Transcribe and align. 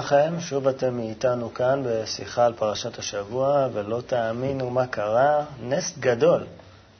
לכם, 0.00 0.40
שוב 0.40 0.68
אתם 0.68 0.98
איתנו 0.98 1.54
כאן 1.54 1.82
בשיחה 1.86 2.46
על 2.46 2.52
פרשת 2.52 2.98
השבוע, 2.98 3.68
ולא 3.72 4.00
תאמינו 4.06 4.70
מה 4.70 4.86
קרה, 4.86 5.44
נס 5.62 5.98
גדול. 5.98 6.44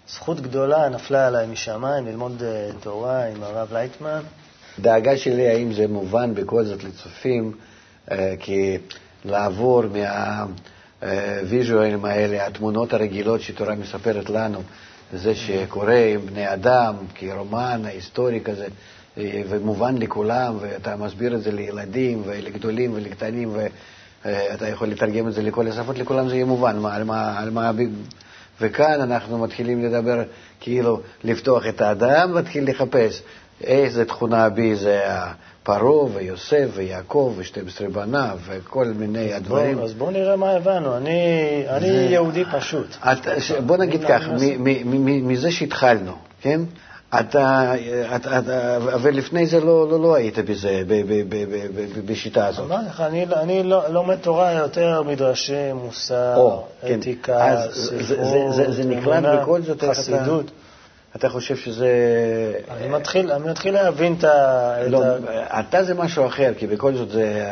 זכות 0.09 0.41
גדולה 0.41 0.89
נפלה 0.89 1.27
עליי 1.27 1.47
משמיים 1.47 2.07
ללמוד 2.07 2.43
אה, 2.43 2.71
תורה 2.81 3.25
עם 3.27 3.43
הרב 3.43 3.73
לייטמן. 3.73 4.21
דאגה 4.79 5.17
שלי 5.17 5.49
האם 5.49 5.73
זה 5.73 5.89
מובן 5.89 6.35
בכל 6.35 6.65
זאת 6.65 6.85
לצופים, 6.85 7.53
אה, 8.11 8.35
כי 8.39 8.79
לעבור 9.25 9.83
מהוויז'ואלים 11.03 12.05
האלה, 12.05 12.47
התמונות 12.47 12.93
הרגילות 12.93 13.41
שתורה 13.41 13.75
מספרת 13.75 14.31
לנו, 14.31 14.63
זה 15.13 15.35
שקורה 15.35 16.05
עם 16.05 16.27
בני 16.27 16.53
אדם, 16.53 16.95
כרומן 17.15 17.83
היסטורי 17.85 18.41
כזה, 18.45 18.65
אה, 18.65 18.69
ומובן 19.17 19.99
לכולם, 19.99 20.57
ואתה 20.61 20.97
מסביר 20.97 21.35
את 21.35 21.43
זה 21.43 21.53
לילדים 21.53 22.23
ולגדולים 22.27 22.91
ולקטנים, 22.95 23.53
ואתה 24.25 24.69
יכול 24.69 24.89
לתרגם 24.89 25.29
את 25.29 25.33
זה 25.33 25.43
לכל 25.43 25.69
השפות, 25.69 25.99
לכולם 25.99 26.29
זה 26.29 26.35
יהיה 26.35 26.45
מובן. 26.45 26.79
מה, 26.79 26.95
על 26.95 27.05
מה, 27.05 27.39
על 27.39 27.51
מה... 27.51 27.71
וכאן 28.61 29.01
אנחנו 29.01 29.39
מתחילים 29.39 29.85
לדבר, 29.85 30.23
כאילו, 30.61 31.01
לפתוח 31.25 31.67
את 31.67 31.81
האדם 31.81 32.31
ולהתחיל 32.33 32.71
לחפש 32.71 33.23
איזה 33.65 34.05
תכונה 34.05 34.49
בי 34.49 34.77
זה 34.77 35.01
פרעה 35.63 36.05
ויוסף 36.15 36.69
ויעקב 36.75 37.35
ו-12 37.37 37.89
בניו 37.93 38.39
וכל 38.47 38.87
מיני 38.87 39.35
אז 39.35 39.37
הדברים. 39.43 39.77
בוא, 39.77 39.85
אז 39.85 39.95
בואו 39.95 40.11
נראה 40.11 40.37
מה 40.37 40.51
הבנו. 40.51 40.97
אני, 40.97 41.13
אני 41.69 41.87
יהודי 41.89 42.45
פשוט. 42.53 42.97
את, 43.13 43.27
ש- 43.39 43.53
בוא 43.53 43.77
נגיד 43.77 44.01
כך, 44.09 44.29
מ- 44.65 45.29
מזה 45.29 45.51
שהתחלנו, 45.51 46.13
כן? 46.41 46.61
אתה, 47.21 47.73
אתה, 48.17 48.39
אתה, 48.39 48.79
ולפני 49.03 49.47
זה 49.47 49.61
לא, 49.61 49.91
לא, 49.91 50.01
לא 50.01 50.15
היית 50.15 50.39
בזה, 50.39 50.83
ב- 50.87 51.03
ב- 51.09 51.23
ב- 51.29 51.45
ב- 51.51 51.67
ב- 51.77 52.07
בשיטה 52.13 52.47
הזאת. 52.47 52.67
אמרתי 52.71 52.87
לך, 52.89 53.01
אני, 53.01 53.27
אני 53.37 53.63
לא, 53.63 53.89
לומד 53.89 54.17
תורה 54.17 54.53
יותר 54.53 55.03
מדרשי, 55.03 55.73
מוסר, 55.73 56.37
או, 56.37 56.65
כן. 56.81 56.99
אתיקה, 57.01 57.49
אז 57.49 57.75
זה- 57.75 58.05
ספרות, 58.05 58.55
זה- 58.55 58.65
זה- 58.65 58.73
זה 58.73 58.85
נקלט 58.85 59.23
בכל 59.41 59.63
זאת, 59.63 59.85
איך 59.85 59.93
אתה- 59.93 60.01
חסידות. 60.01 60.51
אתה 61.17 61.29
חושב 61.29 61.57
שזה... 61.57 61.89
אני 62.71 62.89
מתחיל, 62.89 63.33
אני 63.33 63.51
מתחיל 63.51 63.75
להבין 63.75 64.15
את 64.19 64.25
ה... 64.25 64.75
את 64.87 64.91
לא, 64.91 65.05
ה- 65.05 65.61
אתה 65.61 65.85
זה 65.85 65.95
משהו 65.95 66.27
אחר, 66.27 66.53
כי 66.59 66.67
בכל 66.67 66.95
זאת 66.95 67.11
זה, 67.11 67.51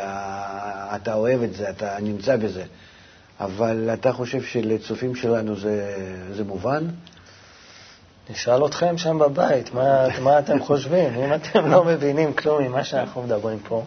אתה 0.96 1.14
אוהב 1.14 1.42
את 1.42 1.54
זה, 1.54 1.70
אתה 1.70 1.96
נמצא 2.02 2.36
בזה. 2.36 2.62
אבל 3.40 3.90
אתה 3.92 4.12
חושב 4.12 4.42
שלצופים 4.42 5.14
שלנו 5.14 5.56
זה, 5.56 5.94
זה 6.32 6.44
מובן? 6.44 6.84
נשאל 8.30 8.66
אתכם 8.66 8.98
שם 8.98 9.18
בבית, 9.18 9.74
מה, 9.74 10.06
מה 10.20 10.38
אתם 10.38 10.60
חושבים? 10.60 11.14
אם 11.14 11.34
אתם 11.34 11.70
לא 11.70 11.84
מבינים 11.84 12.32
כלום 12.32 12.62
ממה 12.62 12.84
שאנחנו 12.84 13.22
מדברים 13.22 13.58
פה, 13.58 13.84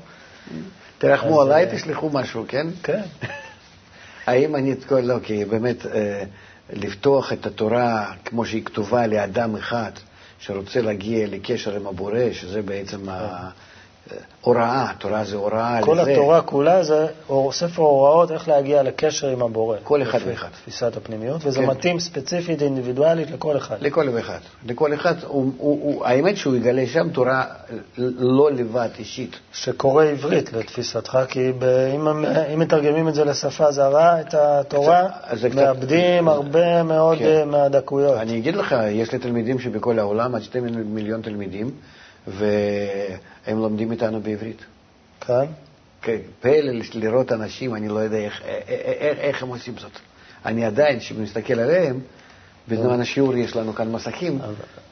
תרחמו 0.97 1.41
עליי, 1.41 1.65
אה, 1.65 1.75
תשלחו 1.75 2.09
משהו, 2.09 2.45
כן? 2.47 2.67
כן. 2.83 3.01
האם 4.27 4.55
אני, 4.55 4.75
לא, 4.91 5.15
כי 5.23 5.45
באמת, 5.45 5.85
אה, 5.85 6.23
לפתוח 6.73 7.33
את 7.33 7.45
התורה 7.45 8.11
כמו 8.25 8.45
שהיא 8.45 8.63
כתובה 8.65 9.07
לאדם 9.07 9.55
אחד 9.55 9.91
שרוצה 10.39 10.81
להגיע 10.81 11.27
לקשר 11.27 11.75
עם 11.75 11.87
הבורא, 11.87 12.31
שזה 12.31 12.61
בעצם 12.61 13.01
ההוראה, 14.43 14.91
תורה 14.97 15.23
זה 15.23 15.35
הוראה 15.35 15.79
כל 15.81 15.97
לזה. 16.01 16.11
התורה 16.11 16.41
כולה 16.41 16.83
זה 16.83 17.07
ספר 17.51 17.81
הוראות 17.81 18.31
איך 18.31 18.47
להגיע 18.47 18.83
לקשר 18.83 19.27
עם 19.27 19.41
הבורא. 19.41 19.77
כל 19.83 20.01
אחד 20.01 20.19
ואחד. 20.27 20.47
תפיסת 20.49 20.97
הפנימיות, 20.97 21.41
וזה 21.45 21.59
כן. 21.59 21.65
מתאים 21.65 21.99
ספציפית, 21.99 22.61
אינדיבידואלית, 22.61 23.31
לכל 23.31 23.57
אחד. 23.57 23.75
לכל 23.81 24.19
אחד. 24.19 24.37
לכל 24.65 24.93
אחד, 24.93 25.13
הוא, 25.27 25.51
הוא, 25.57 25.79
הוא, 25.83 26.05
האמת 26.05 26.37
שהוא 26.37 26.55
יגלה 26.55 26.87
שם 26.87 27.09
תורה 27.09 27.43
לא 27.97 28.51
לבד, 28.51 28.89
אישית. 28.99 29.35
שקורא 29.53 30.05
עברית 30.05 30.53
לתפיסתך, 30.53 31.17
כי 31.29 31.51
ב- 31.59 31.63
אם, 31.95 32.07
אם 32.53 32.59
מתרגמים 32.59 33.07
את 33.07 33.13
זה 33.13 33.25
לשפה 33.25 33.71
זרה, 33.71 34.21
את 34.21 34.33
התורה, 34.33 35.07
זה 35.33 35.49
קצת- 35.49 35.57
מאבדים 35.59 36.27
הרבה 36.27 36.83
מאוד 36.83 37.17
כן. 37.17 37.25
אה, 37.25 37.45
מהדקויות. 37.45 38.17
אני 38.17 38.37
אגיד 38.37 38.55
לך, 38.55 38.75
יש 38.89 39.11
לי 39.11 39.19
תלמידים 39.19 39.59
שבכל 39.59 39.99
העולם, 39.99 40.35
עד 40.35 40.41
שתי 40.41 40.59
מיליון 40.85 41.21
תלמידים, 41.21 41.71
והם 42.27 43.57
לומדים 43.59 43.91
איתנו 43.91 44.21
בעברית. 44.21 44.65
כאן? 45.21 45.45
כן, 46.01 46.17
פלא 46.39 46.71
לראות 46.93 47.31
אנשים, 47.31 47.75
אני 47.75 47.87
לא 47.87 47.99
יודע 47.99 48.17
איך, 48.17 48.41
איך, 48.67 49.17
איך 49.19 49.43
הם 49.43 49.49
עושים 49.49 49.77
זאת. 49.77 49.91
אני 50.45 50.65
עדיין, 50.65 50.99
כשמסתכל 50.99 51.59
עליהם, 51.59 51.99
בזמן 52.67 53.01
השיעור 53.01 53.37
יש 53.37 53.55
לנו 53.55 53.73
כאן 53.73 53.91
מסכים, 53.91 54.39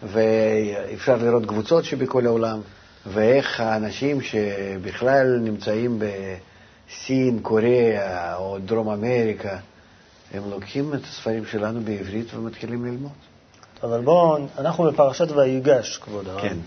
ואפשר 0.04 1.18
לראות 1.18 1.46
קבוצות 1.46 1.86
שבכל 1.86 2.26
העולם, 2.26 2.62
ואיך 3.06 3.60
האנשים 3.60 4.22
שבכלל 4.22 5.40
נמצאים 5.42 6.00
בסין, 6.00 7.40
קוריאה 7.42 8.36
או 8.36 8.58
דרום 8.66 8.90
אמריקה, 8.90 9.58
הם 10.34 10.50
לוקחים 10.50 10.94
את 10.94 11.04
הספרים 11.04 11.46
שלנו 11.46 11.82
בעברית 11.82 12.34
ומתחילים 12.34 12.86
ללמוד. 12.86 13.12
אבל 13.84 14.02
בואו, 14.02 14.38
אנחנו 14.58 14.84
בפרשת 14.84 15.32
ויגש, 15.32 15.98
כבוד 15.98 16.28
הרב. 16.28 16.42
כן. 16.42 16.58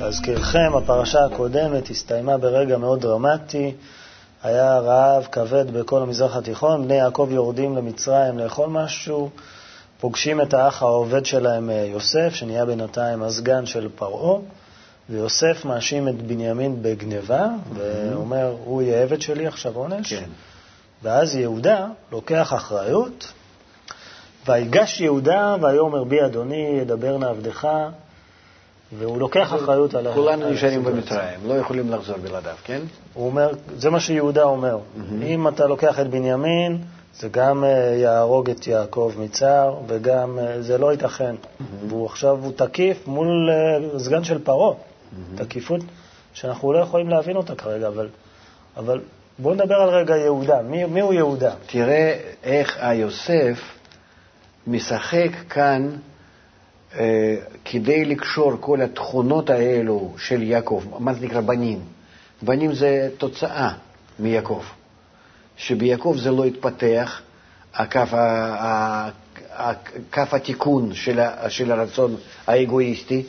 להזכירכם, 0.00 0.72
הפרשה 0.76 1.24
הקודמת 1.24 1.90
הסתיימה 1.90 2.38
ברגע 2.38 2.78
מאוד 2.78 3.00
דרמטי. 3.00 3.74
היה 4.42 4.78
רעב 4.78 5.26
כבד 5.32 5.70
בכל 5.70 6.02
המזרח 6.02 6.36
התיכון, 6.36 6.84
בני 6.84 6.94
יעקב 6.94 7.28
יורדים 7.30 7.76
למצרים 7.76 8.38
לאכול 8.38 8.68
משהו, 8.68 9.30
פוגשים 10.00 10.40
את 10.40 10.54
האח 10.54 10.82
העובד 10.82 11.26
שלהם 11.26 11.70
אה, 11.70 11.74
יוסף, 11.74 12.34
שנהיה 12.34 12.64
בינתיים 12.64 13.22
הסגן 13.22 13.66
של 13.66 13.88
פרעה, 13.94 14.40
ויוסף 15.10 15.64
מאשים 15.64 16.08
את 16.08 16.22
בנימין 16.22 16.82
בגניבה, 16.82 17.46
ואומר, 17.74 18.54
הוא 18.64 18.82
יהיה 18.82 19.02
עבד 19.02 19.20
שלי 19.20 19.46
עכשיו 19.46 19.74
עונש. 19.74 20.14
כן. 20.14 20.24
ואז 21.02 21.36
יהודה 21.36 21.86
לוקח 22.12 22.54
אחריות, 22.54 23.32
ויגש 24.46 25.00
יהודה 25.00 25.56
ויאמר 25.62 26.04
בי 26.04 26.24
אדוני 26.24 26.78
ידבר 26.80 27.18
נא 27.18 27.26
עבדך, 27.26 27.68
והוא 28.98 29.18
לוקח 29.18 29.54
אחריות 29.54 29.94
על 29.94 30.14
כולנו 30.14 30.50
נשארים. 30.50 30.84
במצרים, 30.84 31.40
לא 31.46 31.54
יכולים 31.54 31.90
לחזור 31.90 32.16
בלעדיו, 32.16 32.54
כן? 32.64 32.80
הוא 33.14 33.26
אומר, 33.26 33.50
זה 33.76 33.90
מה 33.90 34.00
שיהודה 34.00 34.42
אומר, 34.42 34.78
אם 35.22 35.48
אתה 35.48 35.66
לוקח 35.66 36.00
את 36.00 36.10
בנימין, 36.10 36.78
זה 37.16 37.28
גם 37.28 37.64
אה, 37.64 37.68
יהרוג 37.96 38.50
את 38.50 38.66
יעקב 38.66 39.12
מצער, 39.18 39.76
וגם 39.86 40.38
אה, 40.38 40.62
זה 40.62 40.78
לא 40.78 40.92
ייתכן. 40.92 41.34
והוא 41.88 42.06
עכשיו, 42.06 42.38
הוא 42.44 42.52
תקיף 42.56 43.06
מול 43.06 43.50
אה, 43.50 43.98
סגן 43.98 44.24
של 44.24 44.44
פרעה, 44.44 44.74
תקיפות 45.34 45.80
שאנחנו 46.32 46.72
לא 46.72 46.78
יכולים 46.78 47.08
להבין 47.08 47.36
אותה 47.36 47.54
כרגע, 47.54 47.88
אבל, 47.88 48.08
אבל 48.76 49.00
בואו 49.38 49.54
נדבר 49.54 49.74
על 49.74 49.88
רגע 49.88 50.16
יהודה. 50.16 50.62
מי, 50.62 50.84
מי 50.84 51.00
הוא 51.00 51.14
יהודה? 51.14 51.54
תראה 51.66 52.20
איך 52.42 52.78
היוסף 52.80 53.78
משחק 54.66 55.30
כאן 55.48 55.90
אה, 56.94 57.36
כדי 57.64 58.04
לקשור 58.04 58.52
כל 58.60 58.80
התכונות 58.80 59.50
האלו 59.50 60.14
של 60.18 60.42
יעקב, 60.42 60.82
מה 60.98 61.14
זה 61.14 61.26
נקרא 61.26 61.40
בנים? 61.40 61.80
בנים 62.42 62.74
זה 62.74 63.08
תוצאה 63.18 63.72
מיעקב. 64.18 64.62
שביעקב 65.58 66.16
זה 66.18 66.30
לא 66.30 66.44
התפתח, 66.44 67.20
הקו, 67.74 68.00
ה- 68.12 68.16
ה- 68.16 69.10
ה- 69.56 69.72
קו 70.12 70.22
התיקון 70.32 70.94
של, 70.94 71.20
של 71.48 71.72
הרצון 71.72 72.16
האגואיסטי, 72.46 73.22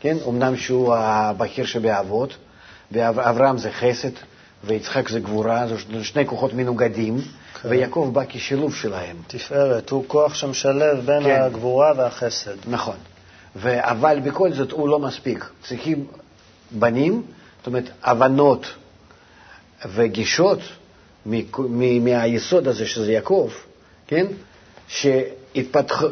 כן? 0.00 0.16
אמנם 0.28 0.56
שהוא 0.56 0.94
הבכיר 0.94 1.64
שבאבות, 1.66 2.36
ואברהם 2.92 3.58
זה 3.58 3.70
חסד, 3.72 4.10
ויצחק 4.64 5.08
זה 5.08 5.20
גבורה, 5.20 5.66
זה 5.68 6.04
שני 6.04 6.26
כוחות 6.26 6.52
מנוגדים, 6.54 7.20
כן. 7.62 7.68
ויעקב 7.68 8.10
בא 8.12 8.22
כשילוב 8.28 8.74
שלהם. 8.74 9.16
תפארת, 9.26 9.90
הוא 9.90 10.04
כוח 10.06 10.34
שמשלב 10.34 11.06
בין 11.06 11.22
כן. 11.24 11.42
הגבורה 11.42 11.92
והחסד. 11.96 12.56
נכון. 12.68 12.96
ו- 13.56 13.78
אבל 13.90 14.20
בכל 14.24 14.52
זאת 14.52 14.70
הוא 14.72 14.88
לא 14.88 14.98
מספיק. 14.98 15.44
צריכים 15.62 16.06
בנים, 16.70 17.22
זאת 17.58 17.66
אומרת, 17.66 17.90
הבנות 18.02 18.66
וגישות 19.94 20.58
מהיסוד 22.00 22.68
הזה 22.68 22.86
שזה 22.86 23.12
יעקב, 23.12 23.50
כן? 24.06 24.26
שהתפתח 24.88 26.02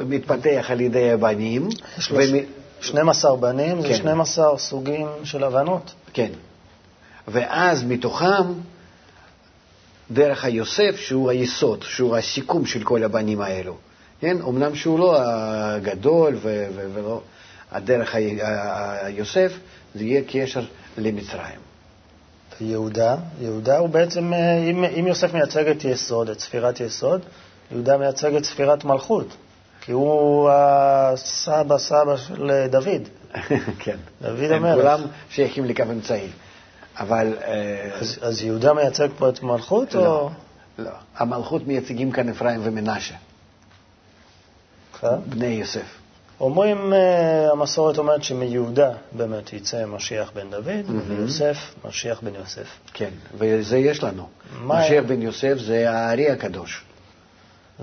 על 0.70 0.81
ידי 0.81 1.10
הבנים. 1.10 1.69
יש 1.99 2.10
לו 2.10 2.19
ומ- 2.19 2.44
12 2.81 3.37
בנים, 3.37 3.82
זה 3.82 3.88
כן. 3.88 3.94
12 3.94 4.58
סוגים 4.58 5.06
של 5.25 5.44
הבנות. 5.44 5.93
כן. 6.12 6.31
ואז 7.28 7.84
מתוכם, 7.84 8.44
דרך 10.10 10.44
היוסף, 10.44 10.96
שהוא 10.96 11.31
היסוד, 11.31 11.82
שהוא 11.82 12.16
הסיכום 12.16 12.66
של 12.66 12.84
כל 12.84 13.04
הבנים 13.04 13.40
האלו. 13.40 13.76
כן? 14.20 14.37
אמנם 14.49 14.75
שהוא 14.75 14.99
לא 14.99 15.16
הגדול 15.20 16.34
ו- 16.34 16.66
ו- 16.75 16.90
ולא... 16.94 17.20
הדרך 17.70 18.14
ה- 18.14 18.19
ה- 18.43 19.06
היוסף, 19.06 19.52
זה 19.94 20.04
יהיה 20.04 20.22
קשר 20.28 20.62
למצרים. 20.99 21.58
יהודה, 22.60 23.16
יהודה 23.40 23.78
הוא 23.78 23.88
בעצם, 23.88 24.32
אה, 24.32 24.58
אם, 24.58 24.84
אם 24.84 25.06
יוסף 25.06 25.34
מייצג 25.34 25.69
את 25.69 25.84
יסוד, 25.84 26.31
את 26.31 26.40
ספירת 26.40 26.81
יסוד, 26.81 27.20
יהודה 27.70 27.96
מייצג 27.96 28.34
את 28.34 28.44
ספירת 28.44 28.84
מלכות, 28.84 29.37
כי 29.81 29.93
הוא 29.93 30.50
הסבא 30.52 31.78
סבא 31.78 32.16
של 32.16 32.66
דוד. 32.70 33.08
כן. 33.82 33.96
דוד 34.22 34.50
הם 34.50 34.64
המלך. 34.64 34.75
כולם 34.75 35.00
שייכים 35.31 35.64
לקו 35.64 35.82
אמצעי. 35.82 36.28
אבל... 36.99 37.34
אה, 37.44 37.90
אז, 38.00 38.19
אז 38.22 38.43
יהודה 38.43 38.72
מייצג 38.72 39.08
פה 39.19 39.28
את 39.28 39.43
מלכות, 39.43 39.94
לא, 39.94 40.06
או... 40.06 40.31
לא. 40.78 40.90
המלכות 41.16 41.66
מייצגים 41.66 42.11
כאן 42.11 42.28
אפרים 42.28 42.61
ומנשה. 42.62 43.14
בני 45.02 45.46
יוסף. 45.46 45.98
אומרים, 46.40 46.93
אה, 46.93 47.50
המסורת 47.52 47.99
אומרת 47.99 48.23
שמיהודה 48.23 48.90
באמת 49.12 49.52
יצא 49.52 49.85
משיח 49.87 50.32
בן 50.35 50.50
דוד, 50.50 50.69
ומיוסף 51.08 51.56
משיח 51.88 52.20
בן 52.23 52.35
יוסף. 52.35 52.67
כן, 52.93 53.11
וזה 53.38 53.79
יש 53.79 54.02
לנו. 54.05 54.29
מה- 54.62 54.81
משיח 54.81 55.05
בן 55.06 55.23
יוסף 55.23 55.55
זה 55.58 55.90
הארי 55.90 56.31
הקדוש. 56.31 56.85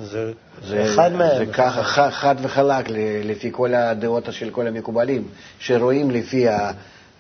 זה, 0.02 0.32
זה, 0.64 0.86
אחד 0.94 1.14
מהם. 1.14 1.46
זה 1.46 1.54
ככה 1.54 1.84
ח- 1.84 2.10
חד 2.14 2.36
וחלק 2.42 2.86
לפי 3.24 3.50
כל 3.52 3.74
הדעות 3.74 4.28
של 4.32 4.50
כל 4.50 4.68
המקובלים, 4.68 5.28
שרואים 5.60 6.12
לפי, 6.12 6.50
ה, 6.50 6.72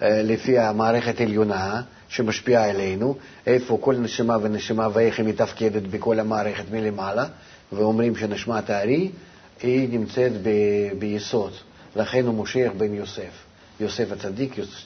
אה, 0.01 0.21
לפי 0.23 0.59
המערכת 0.59 1.19
העליונה 1.19 1.81
שמשפיעה 2.09 2.69
עלינו, 2.69 3.15
איפה 3.47 3.77
כל 3.81 3.95
נשימה 3.95 4.37
ונשימה 4.41 4.87
ואיך 4.93 5.19
היא 5.19 5.25
מתפקדת 5.27 5.81
בכל 5.81 6.19
המערכת 6.19 6.63
מלמעלה, 6.71 7.25
ואומרים 7.73 8.15
שנשמת 8.15 8.69
הארי 8.69 9.11
היא 9.61 9.89
נמצאת 9.99 10.31
ב, 10.43 10.49
ביסוד, 10.99 11.51
לכן 11.95 12.25
הוא 12.25 12.33
משיח 12.43 12.71
בן 12.77 12.93
יוסף. 12.93 13.31
יוסף 13.79 14.11
הצדיק, 14.11 14.57
יוס- 14.57 14.85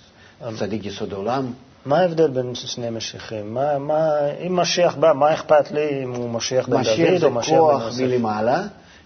צדיק 0.59 0.85
יסוד 0.85 1.13
העולם. 1.13 1.51
מה 1.85 1.99
ההבדל 1.99 2.27
בין 2.27 2.55
שני 2.55 2.89
משיחים? 2.89 3.53
מה, 3.53 3.77
מה, 3.79 4.09
אם 4.47 4.55
משיח 4.55 4.95
בא, 4.95 5.13
מה 5.15 5.33
אכפת 5.33 5.71
לי 5.71 6.03
אם 6.03 6.15
הוא 6.15 6.29
משיח 6.29 6.69
בן 6.69 6.77
משיח 6.77 7.09
דוד 7.09 7.19
זה 7.19 7.25
או 7.25 7.31
משיח 7.31 7.51
בן 7.53 7.57
כוח 7.59 7.83
יוסף? 7.85 7.99
מלמעלה 8.01 8.63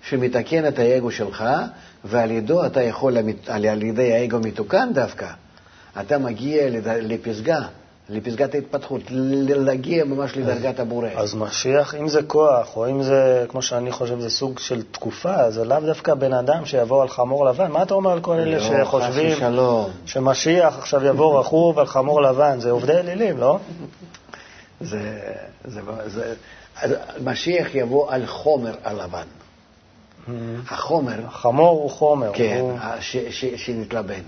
שמתקן 0.10 0.68
את 0.68 0.80
האגו 0.80 1.12
שלך, 1.12 1.46
ועל 2.04 2.32
ידו 2.32 2.66
אתה 2.66 2.82
יכול, 2.82 3.18
על 3.48 3.84
ידי 3.84 4.14
האגו 4.14 4.40
מתוקן 4.40 4.90
דווקא, 4.94 5.28
אתה 6.02 6.18
מגיע 6.18 6.64
לפסגה, 6.86 7.62
לפסגת 8.10 8.56
ההתפתחות, 8.56 9.02
להגיע 9.10 10.04
ממש 10.04 10.38
לדרגת 10.38 10.80
הבורא. 10.80 11.08
אז 11.16 11.36
משיח, 11.36 11.96
אם 11.96 12.08
זה 12.08 12.24
כוח, 12.24 12.78
או 12.78 12.90
אם 12.90 13.04
זה, 13.04 13.46
כמו 13.50 13.62
שאני 13.62 13.92
חושב, 13.92 14.20
זה 14.20 14.30
סוג 14.30 14.60
של 14.60 14.84
תקופה, 14.92 15.52
זה 15.52 15.66
לאו 15.66 15.80
דווקא 15.80 16.14
בן 16.14 16.34
אדם 16.34 16.66
שיבוא 16.66 17.02
על 17.02 17.08
חמור 17.08 17.46
לבן. 17.46 17.72
מה 17.72 17.84
אתה 17.84 17.94
אומר 17.94 18.12
על 18.12 18.20
כל 18.20 18.34
אלה 18.34 18.58
לא, 18.58 18.86
שחושבים. 18.86 19.38
שמשיח 20.06 20.78
עכשיו 20.78 21.06
יבוא 21.06 21.40
רכוב 21.40 21.80
על 21.80 21.86
חמור 21.86 22.22
לבן? 22.22 22.60
זה 22.60 22.72
עובדי 22.72 22.94
אלילים, 22.94 23.38
לא? 23.38 23.60
זה, 24.82 25.20
זה, 25.66 25.82
זה, 26.06 26.34
משיח 27.24 27.76
יבוא 27.76 28.12
על 28.12 28.26
חומר 28.26 28.74
הלבן. 28.84 29.28
החומר, 30.70 31.20
חמור 31.30 31.82
הוא 31.82 31.90
חומר. 31.90 32.32
כן, 32.34 32.66
שנתלבן, 33.56 34.22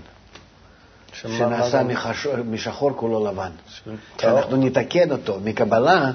שנעשה 1.12 1.82
מחשור, 1.82 2.34
משחור 2.50 2.90
כולו 2.96 3.26
לבן. 3.26 3.50
טהור. 4.16 4.40
שאנחנו 4.40 4.56
נתקן 4.56 5.10
אותו 5.10 5.38
מקבלה, 5.44 6.10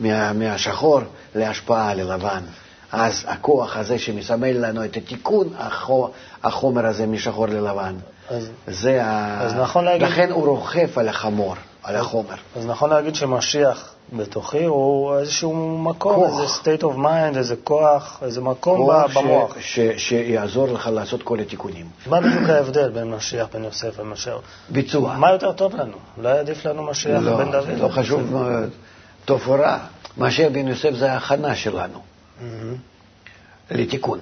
מה, 0.00 0.32
מהשחור, 0.32 1.00
להשפעה 1.34 1.94
ללבן. 1.94 2.40
אז 2.92 3.24
הכוח 3.28 3.76
הזה 3.76 3.98
שמסמל 3.98 4.66
לנו 4.66 4.84
את 4.84 4.96
התיקון, 4.96 5.48
החו, 5.58 6.08
החומר 6.42 6.86
הזה 6.86 7.06
משחור 7.06 7.46
ללבן, 7.46 7.94
אז- 8.30 8.48
זה 8.66 9.04
ה... 9.04 9.40
אז 9.42 9.54
נכון 9.54 9.84
להגיד- 9.84 10.06
לכן 10.08 10.30
הוא 10.30 10.46
רוכב 10.46 10.98
על 10.98 11.08
החמור, 11.08 11.54
על 11.86 11.96
החומר. 11.96 12.34
אז 12.56 12.66
נכון 12.66 12.90
להגיד 12.90 13.14
שמשיח 13.14 13.92
בתוכי 14.12 14.64
הוא 14.64 15.14
איזשהו 15.18 15.78
מקום, 15.78 16.14
כוח. 16.14 16.40
איזה 16.40 16.52
state 16.54 16.82
of 16.82 16.96
mind, 16.96 17.38
איזה 17.38 17.56
כוח, 17.64 18.18
איזה 18.22 18.40
מקום 18.40 18.76
כוח 18.76 19.16
ב- 19.16 19.18
במוח. 19.18 19.56
ש, 19.60 19.80
ש, 19.80 20.08
שיעזור 20.08 20.68
לך 20.68 20.90
לעשות 20.92 21.22
כל 21.22 21.40
התיקונים. 21.40 21.86
מה 22.06 22.20
בדיוק 22.20 22.48
ההבדל 22.48 22.88
בין 22.88 23.10
משיח 23.10 23.46
בן 23.54 23.64
יוסף 23.64 24.00
ומשיח? 24.00 24.34
ביצוע. 24.68 25.16
מה 25.16 25.30
יותר 25.32 25.52
טוב 25.52 25.76
לנו? 25.76 25.96
אולי 26.18 26.38
עדיף 26.38 26.66
לנו 26.66 26.82
משיח 26.82 27.22
לא, 27.22 27.36
בן 27.36 27.52
דוד? 27.52 27.78
לא 27.78 27.88
חשוב. 27.88 28.34
טוב 29.24 29.42
או 29.46 29.52
רע. 29.52 29.78
משיח 30.18 30.52
בן 30.52 30.68
יוסף 30.68 30.90
זה 30.94 31.12
ההכנה 31.12 31.54
שלנו 31.54 31.98
מהמם. 32.40 32.74
לתיקון. 33.70 34.18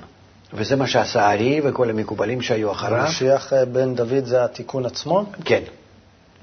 וזה 0.53 0.77
מה 0.77 0.87
שעשה 0.87 1.27
הארי 1.27 1.61
וכל 1.65 1.91
המקובלים 1.91 2.43
שהיו 2.43 2.73
אחריו. 2.73 3.05
משיח 3.05 3.53
אה, 3.53 3.65
בן 3.65 3.95
דוד 3.95 4.25
זה 4.25 4.45
התיקון 4.45 4.87
עצמו? 4.87 5.25
כן. 5.45 5.63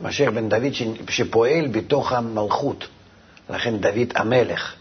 משיח 0.02 0.30
בן 0.34 0.50
דוד 0.50 0.74
שפועל 1.10 1.68
בתוך 1.68 2.12
המלכות, 2.12 2.88
לכן 3.50 3.78
דוד 3.78 4.14
המלך. 4.16 4.74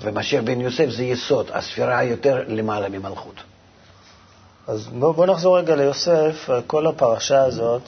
ומשיח 0.00 0.42
בן 0.44 0.60
יוסף 0.60 0.88
זה 0.88 1.04
יסוד, 1.04 1.50
הספירה 1.52 1.98
היותר 1.98 2.44
למעלה 2.48 2.88
ממלכות. 2.88 3.34
אז 4.66 4.86
בואו 4.86 5.12
בוא 5.12 5.26
נחזור 5.26 5.58
רגע 5.58 5.76
ליוסף. 5.76 6.50
כל 6.66 6.86
הפרשה 6.86 7.42
הזאת, 7.42 7.82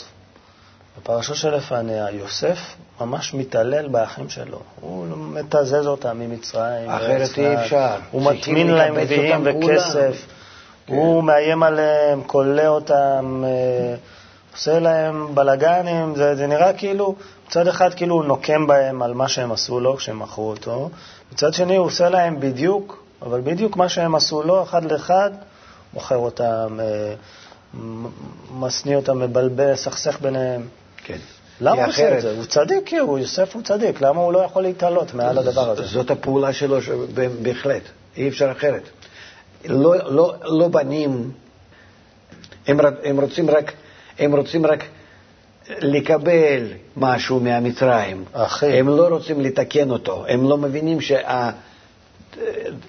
הפרשה 0.98 1.34
שלפניה, 1.34 2.06
יוסף 2.10 2.58
ממש 3.00 3.34
מתעלל 3.34 3.88
באחים 3.88 4.28
שלו. 4.28 4.60
הוא 4.80 5.06
מתזז 5.08 5.86
אותם 5.86 6.18
ממצרים. 6.18 6.90
אחרת 6.90 7.38
אי. 7.38 7.64
אפשר. 7.64 7.96
הוא 8.10 8.22
מטמין 8.22 8.70
להם 8.70 8.94
כולם. 8.94 9.42
וכסף. 9.44 10.26
כן. 10.86 10.94
הוא 10.94 11.24
מאיים 11.24 11.62
עליהם, 11.62 12.22
כולא 12.26 12.66
אותם, 12.66 13.44
אה, 13.46 13.94
עושה 14.52 14.78
להם 14.78 15.34
בלאגנים. 15.34 16.14
זה, 16.16 16.36
זה 16.36 16.46
נראה 16.46 16.72
כאילו, 16.72 17.14
מצד 17.48 17.68
אחד 17.68 17.94
כאילו 17.94 18.14
הוא 18.14 18.24
נוקם 18.24 18.66
בהם 18.66 19.02
על 19.02 19.14
מה 19.14 19.28
שהם 19.28 19.52
עשו 19.52 19.80
לו 19.80 19.96
כשהם 19.96 20.18
מכרו 20.18 20.50
אותו, 20.50 20.90
מצד 21.32 21.54
שני 21.54 21.76
הוא 21.76 21.86
עושה 21.86 22.08
להם 22.08 22.40
בדיוק, 22.40 23.02
אבל 23.22 23.40
בדיוק 23.40 23.76
מה 23.76 23.88
שהם 23.88 24.14
עשו 24.14 24.42
לו, 24.42 24.62
אחד 24.62 24.92
לאחד, 24.92 25.30
מוכר 25.94 26.16
אותם, 26.16 26.78
אה, 26.80 27.14
משניא 28.58 28.96
אותם, 28.96 29.18
מבלבל, 29.18 29.76
סכסך 29.76 30.20
ביניהם. 30.20 30.68
כן. 31.04 31.18
למה 31.60 31.82
הוא 31.82 31.88
עושה 31.88 32.16
את 32.16 32.22
זה? 32.22 32.36
הוא 32.36 32.44
צדיק, 32.44 32.86
כי 32.86 32.98
הוא, 32.98 33.18
יוסף 33.18 33.54
הוא 33.54 33.62
צדיק, 33.62 34.00
למה 34.00 34.20
הוא 34.20 34.32
לא 34.32 34.38
יכול 34.38 34.62
להתעלות 34.62 35.14
מעל 35.14 35.38
הדבר 35.38 35.70
הזה? 35.70 35.82
זאת 35.82 36.10
הפעולה 36.10 36.52
שלו, 36.52 36.78
בהחלט, 37.42 37.82
אי 38.16 38.28
אפשר 38.28 38.52
אחרת. 38.52 38.82
לא, 39.64 39.96
לא, 39.96 40.34
לא 40.42 40.68
בנים, 40.68 41.30
הם, 42.66 42.78
הם, 43.04 43.20
רוצים 43.20 43.50
רק, 43.50 43.72
הם 44.18 44.34
רוצים 44.34 44.66
רק 44.66 44.84
לקבל 45.70 46.72
משהו 46.96 47.40
מהמצרים. 47.40 48.24
אחי. 48.32 48.78
הם 48.78 48.88
לא 48.88 49.08
רוצים 49.08 49.40
לתקן 49.40 49.90
אותו, 49.90 50.24
הם 50.28 50.48
לא 50.48 50.58
מבינים 50.58 50.98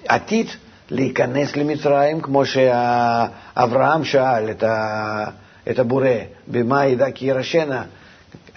שהעתיד 0.02 0.46
להיכנס 0.90 1.56
למצרים, 1.56 2.20
כמו 2.20 2.46
שאברהם 2.46 4.04
שאל 4.04 4.50
את, 4.50 4.62
ה, 4.62 5.24
את 5.70 5.78
הבורא, 5.78 6.08
במה 6.46 6.86
ידע 6.86 7.10
כי 7.10 7.26
ירשנה, 7.26 7.84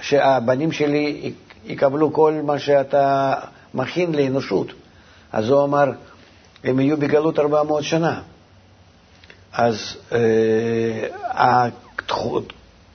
שהבנים 0.01 0.71
שלי 0.71 1.33
יקבלו 1.65 2.13
כל 2.13 2.33
מה 2.43 2.59
שאתה 2.59 3.33
מכין 3.73 4.15
לאנושות. 4.15 4.67
אז 5.31 5.49
הוא 5.49 5.63
אמר, 5.63 5.91
הם 6.63 6.79
יהיו 6.79 6.97
בגלות 6.97 7.39
400 7.39 7.83
שנה. 7.83 8.21
אז 9.53 9.97
אה, 10.11 11.69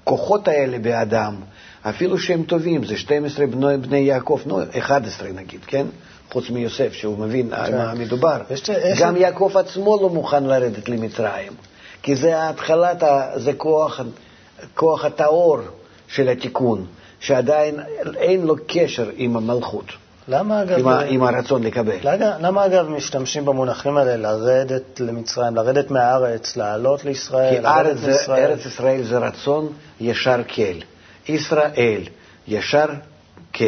הכוחות 0.09 0.49
האלה 0.49 0.79
באדם, 0.79 1.35
אפילו 1.83 2.19
שהם 2.19 2.43
טובים, 2.43 2.85
זה 2.85 2.97
12 2.97 3.47
בני, 3.47 3.77
בני 3.77 3.99
יעקב, 3.99 4.41
נו, 4.47 4.61
11 4.79 5.29
נגיד, 5.29 5.61
כן? 5.67 5.87
חוץ 6.31 6.51
מיוסף, 6.51 6.93
שהוא 6.93 7.19
מבין 7.19 7.53
על 7.53 7.77
מה 7.77 7.95
מדובר. 7.95 8.41
גם 9.01 9.17
יעקב 9.17 9.53
עצמו 9.57 9.99
לא 10.03 10.09
מוכן 10.09 10.45
לרדת 10.45 10.89
למצרים, 10.89 11.53
כי 12.03 12.17
זה 12.17 12.49
התחלת, 12.49 13.03
זה 13.37 13.53
כוח, 13.53 14.01
כוח 14.75 15.05
הטהור 15.05 15.59
של 16.09 16.29
התיקון, 16.29 16.87
שעדיין 17.21 17.81
אין 18.17 18.47
לו 18.47 18.55
קשר 18.67 19.11
עם 19.17 19.37
המלכות, 19.37 19.87
למה 20.29 20.63
אגב... 20.63 20.79
עם, 20.79 20.89
ה, 20.89 21.01
עם 21.01 21.23
הרצון 21.23 21.63
לקבל. 21.63 21.97
למה, 22.03 22.37
למה 22.41 22.67
אגב 22.67 22.89
משתמשים 22.89 23.45
במונחים 23.45 23.97
האלה, 23.97 24.17
לרדת 24.17 25.01
למצרים, 25.01 25.55
לרדת 25.55 25.91
מהארץ, 25.91 26.57
לעלות 26.57 27.05
לישראל, 27.05 27.55
כי 27.57 27.61
לרדת 27.63 27.87
ארץ, 27.87 28.05
לישראל? 28.05 28.51
ארץ 28.51 28.67
ישראל 28.67 29.03
זה 29.03 29.19
רצון 29.19 29.73
ישר 30.01 30.41
כל. 30.55 30.63
ישראל, 31.33 32.01
ישר 32.49 32.87
כל. 33.55 33.65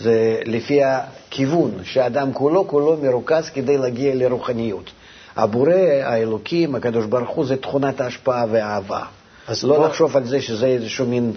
זה 0.00 0.36
לפי 0.44 0.80
הכיוון 0.84 1.70
שאדם 1.84 2.32
כולו 2.32 2.68
כולו 2.68 2.96
מרוכז 3.02 3.50
כדי 3.54 3.78
להגיע 3.78 4.14
לרוחניות. 4.14 4.90
הבורא, 5.36 5.72
האלוקים, 6.02 6.74
הקדוש 6.74 7.06
ברוך 7.06 7.30
הוא, 7.30 7.46
זה 7.46 7.56
תכונת 7.56 8.00
ההשפעה 8.00 8.44
והאהבה. 8.50 9.02
אז 9.48 9.64
לא 9.64 9.74
פה- 9.74 9.86
לחשוב 9.86 10.16
על 10.16 10.24
זה 10.24 10.40
שזה 10.42 10.66
איזשהו 10.66 11.06
מין, 11.06 11.32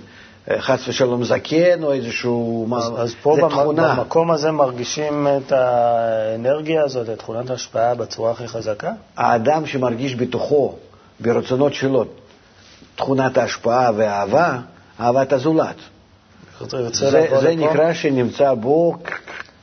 חס 0.59 0.87
ושלום, 0.87 1.23
זקן 1.23 1.83
או 1.83 1.93
איזשהו... 1.93 2.65
מה- 2.69 2.77
אז, 2.77 2.91
אז 2.97 3.15
פה 3.21 3.35
זה 3.35 3.41
במ. 3.41 3.75
במקום 3.75 4.31
הזה 4.31 4.51
מרגישים 4.51 5.27
את 5.37 5.51
האנרגיה 5.51 6.83
הזאת, 6.83 7.09
את 7.09 7.17
תכונת 7.19 7.49
ההשפעה 7.49 7.95
בצורה 7.95 8.31
הכי 8.31 8.47
חזקה? 8.47 8.91
האדם 9.17 9.65
שמרגיש 9.65 10.15
בתוכו, 10.15 10.75
ברצונות 11.19 11.73
שלו, 11.73 12.05
תכונת 12.95 13.37
ההשפעה 13.37 13.91
והאהבה, 13.95 14.59
אהבת 14.99 15.33
הזולת. 15.33 15.75
זה, 16.69 16.89
זה 16.91 17.19
לפה? 17.19 17.55
נקרא 17.55 17.93
שנמצא 17.93 18.53
בו 18.53 18.97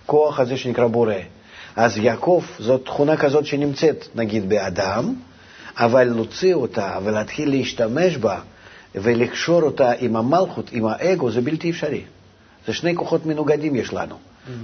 כוח 0.07 0.41
הזה 0.41 0.57
שנקרא 0.57 0.87
בורא. 0.87 1.15
אז 1.77 1.99
יעקב 1.99 2.43
זאת 2.59 2.85
תכונה 2.85 3.17
כזאת 3.17 3.47
שנמצאת 3.47 4.07
נגיד 4.15 4.49
באדם, 4.49 5.15
אבל 5.77 6.05
להוציא 6.05 6.55
אותה 6.55 6.99
ולהתחיל 7.05 7.51
להשתמש 7.51 8.17
בה 8.17 8.39
ולקשור 8.95 9.63
אותה 9.63 9.93
עם 9.99 10.17
המלכות, 10.17 10.71
עם 10.73 10.87
האגו, 10.87 11.31
זה 11.31 11.41
בלתי 11.41 11.71
אפשרי. 11.71 12.03
זה 12.67 12.73
שני 12.73 12.95
כוחות 12.95 13.27
מנוגדים 13.27 13.75
יש 13.77 13.93
לנו. 13.93 14.15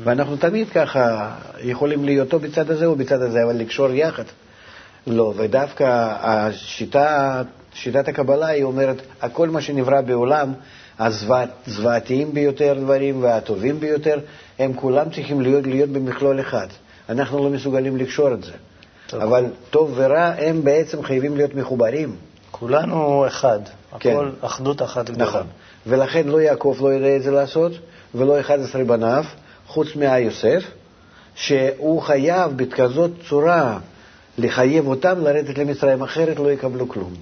ואנחנו 0.04 0.36
תמיד 0.36 0.68
ככה 0.68 1.34
יכולים 1.60 2.04
להיות 2.04 2.32
או 2.32 2.38
בצד 2.38 2.70
הזה 2.70 2.86
או 2.86 2.96
בצד 2.96 3.22
הזה, 3.22 3.44
אבל 3.44 3.56
לקשור 3.56 3.90
יחד. 3.90 4.22
לא, 5.06 5.32
ודווקא 5.36 6.14
השיטה, 6.20 7.42
שיטת 7.74 8.08
הקבלה 8.08 8.46
היא 8.46 8.64
אומרת, 8.64 8.96
הכל 9.20 9.48
מה 9.50 9.60
שנברא 9.60 10.00
בעולם, 10.00 10.52
הזוועתיים 10.98 12.34
ביותר 12.34 12.76
דברים 12.80 13.22
והטובים 13.22 13.80
ביותר, 13.80 14.18
הם 14.58 14.72
כולם 14.72 15.10
צריכים 15.10 15.40
להיות, 15.40 15.66
להיות 15.66 15.90
במכלול 15.90 16.40
אחד. 16.40 16.66
אנחנו 17.08 17.44
לא 17.44 17.50
מסוגלים 17.50 17.96
לקשור 17.96 18.34
את 18.34 18.44
זה. 18.44 18.52
טוב. 19.06 19.20
אבל 19.20 19.44
טוב 19.70 19.92
ורע 19.94 20.32
הם 20.38 20.64
בעצם 20.64 21.02
חייבים 21.02 21.36
להיות 21.36 21.54
מחוברים. 21.54 22.16
כולנו 22.58 23.24
אחד, 23.26 23.58
כן. 24.00 24.10
הכל 24.10 24.30
אחדות 24.40 24.82
אחת 24.82 25.10
גדולה. 25.10 25.30
נכון. 25.30 25.46
ולכן 25.86 26.28
לא 26.28 26.40
יעקב 26.40 26.76
לא 26.80 26.88
יודע 26.88 27.16
את 27.16 27.22
זה 27.22 27.30
לעשות, 27.30 27.72
ולא 28.14 28.40
11 28.40 28.84
בניו, 28.84 29.24
חוץ 29.66 29.88
מהיוסף, 29.96 30.62
שהוא 31.34 32.02
חייב 32.02 32.52
בכזאת 32.56 33.10
צורה 33.28 33.78
לחייב 34.38 34.86
אותם 34.86 35.20
לרדת 35.20 35.58
למצרים, 35.58 36.02
אחרת 36.02 36.38
לא 36.38 36.52
יקבלו 36.52 36.88
כלום. 36.88 37.12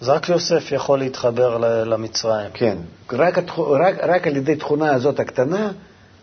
אז 0.00 0.08
רק 0.08 0.28
יוסף 0.28 0.72
יכול 0.72 0.98
להתחבר 0.98 1.58
למצרים. 1.84 2.50
כן, 2.54 2.76
רק. 3.12 3.38
רק, 3.58 3.94
רק 4.02 4.26
על 4.26 4.36
ידי 4.36 4.56
תכונה 4.56 4.94
הזאת 4.94 5.20
הקטנה, 5.20 5.70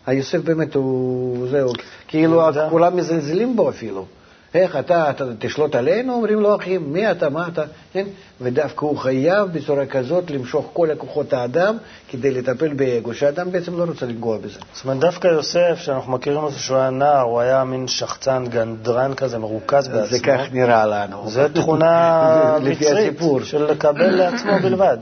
היוסף 0.06 0.38
באמת 0.38 0.74
הוא, 0.74 1.48
זהו, 1.48 1.72
כאילו 2.08 2.36
יהודה. 2.36 2.70
כולם 2.70 2.96
מזלזלים 2.96 3.56
בו 3.56 3.70
אפילו. 3.70 4.06
איך 4.54 4.76
אתה, 4.76 5.10
אתה 5.10 5.24
תשלוט 5.38 5.74
עלינו? 5.74 6.14
אומרים 6.14 6.40
לו, 6.40 6.56
אחים, 6.56 6.92
מי 6.92 7.10
אתה, 7.10 7.28
מה 7.28 7.48
אתה? 7.48 7.62
כן? 7.92 8.06
ודווקא 8.40 8.84
הוא 8.84 8.98
חייב 8.98 9.48
בצורה 9.52 9.86
כזאת 9.86 10.30
למשוך 10.30 10.70
כל 10.72 10.90
הכוחות 10.90 11.32
האדם 11.32 11.76
כדי 12.10 12.30
לטפל 12.30 12.74
באגו, 12.74 13.14
שהאדם 13.14 13.52
בעצם 13.52 13.78
לא 13.78 13.84
רוצה 13.84 14.06
לנגוע 14.06 14.38
בזה. 14.38 14.60
זאת 14.72 14.84
אומרת, 14.84 14.98
דווקא 15.00 15.28
יוסף, 15.28 15.78
שאנחנו 15.78 16.12
מכירים 16.12 16.38
אותו 16.38 16.58
שהוא 16.58 16.76
היה 16.76 16.90
נער, 16.90 17.20
הוא 17.20 17.40
היה 17.40 17.64
מין 17.64 17.88
שחצן, 17.88 18.44
גנדרן 18.48 19.14
כזה, 19.14 19.38
מרוכז 19.38 19.88
בעצמו. 19.88 20.06
זה 20.06 20.18
כך 20.18 20.40
נראה 20.52 20.86
לנו. 20.86 21.30
זו 21.30 21.48
תכונה 21.54 22.58
מצרית. 22.70 23.20
של 23.44 23.64
לקבל 23.70 24.10
לעצמו 24.10 24.52
בלבד. 24.62 24.98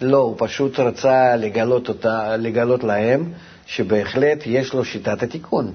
לא, 0.00 0.18
הוא 0.18 0.34
פשוט 0.38 0.80
רצה 0.80 1.36
לגלות, 1.36 1.88
אותה, 1.88 2.36
לגלות 2.36 2.84
להם 2.84 3.32
שבהחלט 3.66 4.42
יש 4.46 4.74
לו 4.74 4.84
שיטת 4.84 5.22
התיקון. 5.22 5.72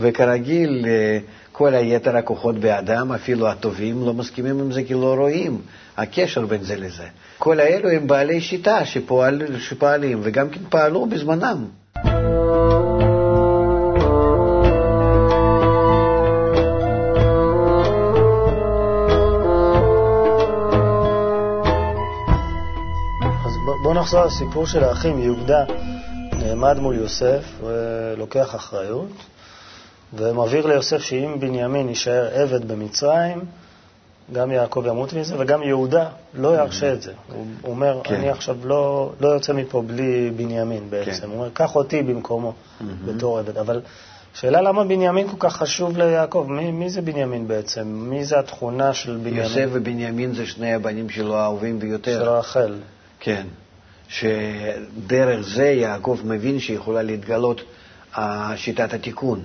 וכרגיל, 0.00 0.84
אה, 0.88 1.18
כל 1.52 1.74
היתר 1.74 2.16
הכוחות 2.16 2.58
באדם, 2.58 3.12
אפילו 3.12 3.48
הטובים, 3.48 4.06
לא 4.06 4.14
מסכימים 4.14 4.60
עם 4.60 4.72
זה 4.72 4.82
כי 4.82 4.94
לא 4.94 5.14
רואים 5.18 5.60
הקשר 5.96 6.46
בין 6.46 6.62
זה 6.62 6.76
לזה. 6.76 7.04
כל 7.38 7.60
האלו 7.60 7.90
הם 7.90 8.06
בעלי 8.06 8.40
שיטה 8.40 8.84
שפועל, 8.84 9.58
שפועלים, 9.58 10.20
וגם 10.22 10.50
כן 10.50 10.60
פעלו 10.68 11.06
בזמנם. 11.06 11.64
בואו 23.82 23.94
נחזור 23.94 24.24
לסיפור 24.24 24.66
של 24.66 24.84
האחים. 24.84 25.18
יהודה 25.18 25.64
נעמד 26.32 26.78
מול 26.78 26.94
יוסף 26.94 27.44
ולוקח 27.64 28.54
אחריות, 28.54 29.10
ומבהיר 30.14 30.66
ליוסף 30.66 30.98
שאם 30.98 31.40
בנימין 31.40 31.88
יישאר 31.88 32.28
עבד 32.32 32.68
במצרים, 32.68 33.40
גם 34.32 34.50
יעקב 34.50 34.84
ימות 34.86 35.12
מזה, 35.12 35.34
וגם 35.38 35.62
יהודה 35.62 36.08
לא 36.34 36.56
ירשה 36.56 36.92
את 36.92 37.02
זה. 37.02 37.12
הוא 37.32 37.46
אומר, 37.64 38.00
כן. 38.04 38.14
אני 38.14 38.28
עכשיו 38.28 38.56
לא, 38.64 39.12
לא 39.20 39.28
יוצא 39.28 39.52
מפה 39.52 39.82
בלי 39.82 40.30
בנימין 40.36 40.90
בעצם. 40.90 41.10
כן. 41.10 41.26
הוא 41.26 41.34
אומר, 41.34 41.48
קח 41.52 41.76
אותי 41.76 42.02
במקומו 42.02 42.52
בתור 43.04 43.38
עבד. 43.38 43.58
אבל 43.58 43.80
שאלה 44.34 44.60
למה 44.60 44.84
בנימין 44.84 45.28
כל 45.28 45.36
כך 45.38 45.56
חשוב 45.56 45.98
ליעקב? 45.98 46.46
מי, 46.48 46.70
מי 46.70 46.90
זה 46.90 47.02
בנימין 47.02 47.48
בעצם? 47.48 47.86
מי 47.86 48.24
זה 48.24 48.38
התכונה 48.38 48.94
של 48.94 49.16
בנימין? 49.16 49.42
יוסף 49.42 49.66
ובנימין 49.72 50.34
זה 50.34 50.46
שני 50.46 50.74
הבנים 50.74 51.10
שלו 51.10 51.36
האהובים 51.36 51.78
ביותר. 51.78 52.24
של 52.24 52.28
רחל. 52.28 52.74
כן, 53.20 53.46
שדרך 54.08 55.40
זה 55.40 55.66
יעקב 55.66 56.18
מבין 56.24 56.60
שיכולה 56.60 57.02
להתגלות 57.02 57.60
אה, 58.18 58.52
שיטת 58.56 58.94
התיקון. 58.94 59.42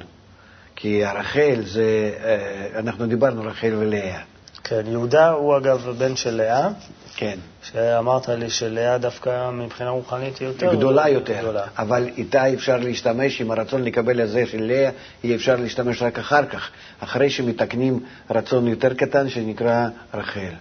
כי 0.75 1.05
הרחל 1.05 1.61
זה, 1.65 2.11
אה, 2.23 2.79
אנחנו 2.79 3.07
דיברנו 3.07 3.41
רחל 3.43 3.73
ולאה. 3.79 4.19
כן, 4.63 4.81
יהודה 4.87 5.29
הוא 5.29 5.57
אגב 5.57 5.89
בן 5.97 6.15
של 6.15 6.35
לאה, 6.35 6.69
כן. 7.15 7.37
שאמרת 7.63 8.29
לי 8.29 8.49
שלאה 8.49 8.97
דווקא 8.97 9.49
מבחינה 9.51 9.89
רוחנית 9.89 10.37
היא 10.37 10.47
יותר 10.47 10.75
גדולה 10.75 11.09
יותר, 11.09 11.39
גדולה. 11.39 11.63
אבל 11.77 12.09
איתה 12.17 12.53
אפשר 12.53 12.77
להשתמש 12.77 13.41
עם 13.41 13.51
הרצון 13.51 13.83
לקבל 13.83 14.21
הזה 14.21 14.45
של 14.45 14.63
לאה, 14.63 14.89
אי 15.23 15.35
אפשר 15.35 15.55
להשתמש 15.55 16.01
רק 16.01 16.19
אחר 16.19 16.45
כך, 16.45 16.69
אחרי 16.99 17.29
שמתקנים 17.29 17.99
רצון 18.29 18.67
יותר 18.67 18.93
קטן 18.93 19.29
שנקרא 19.29 19.87
רחל. 20.13 20.53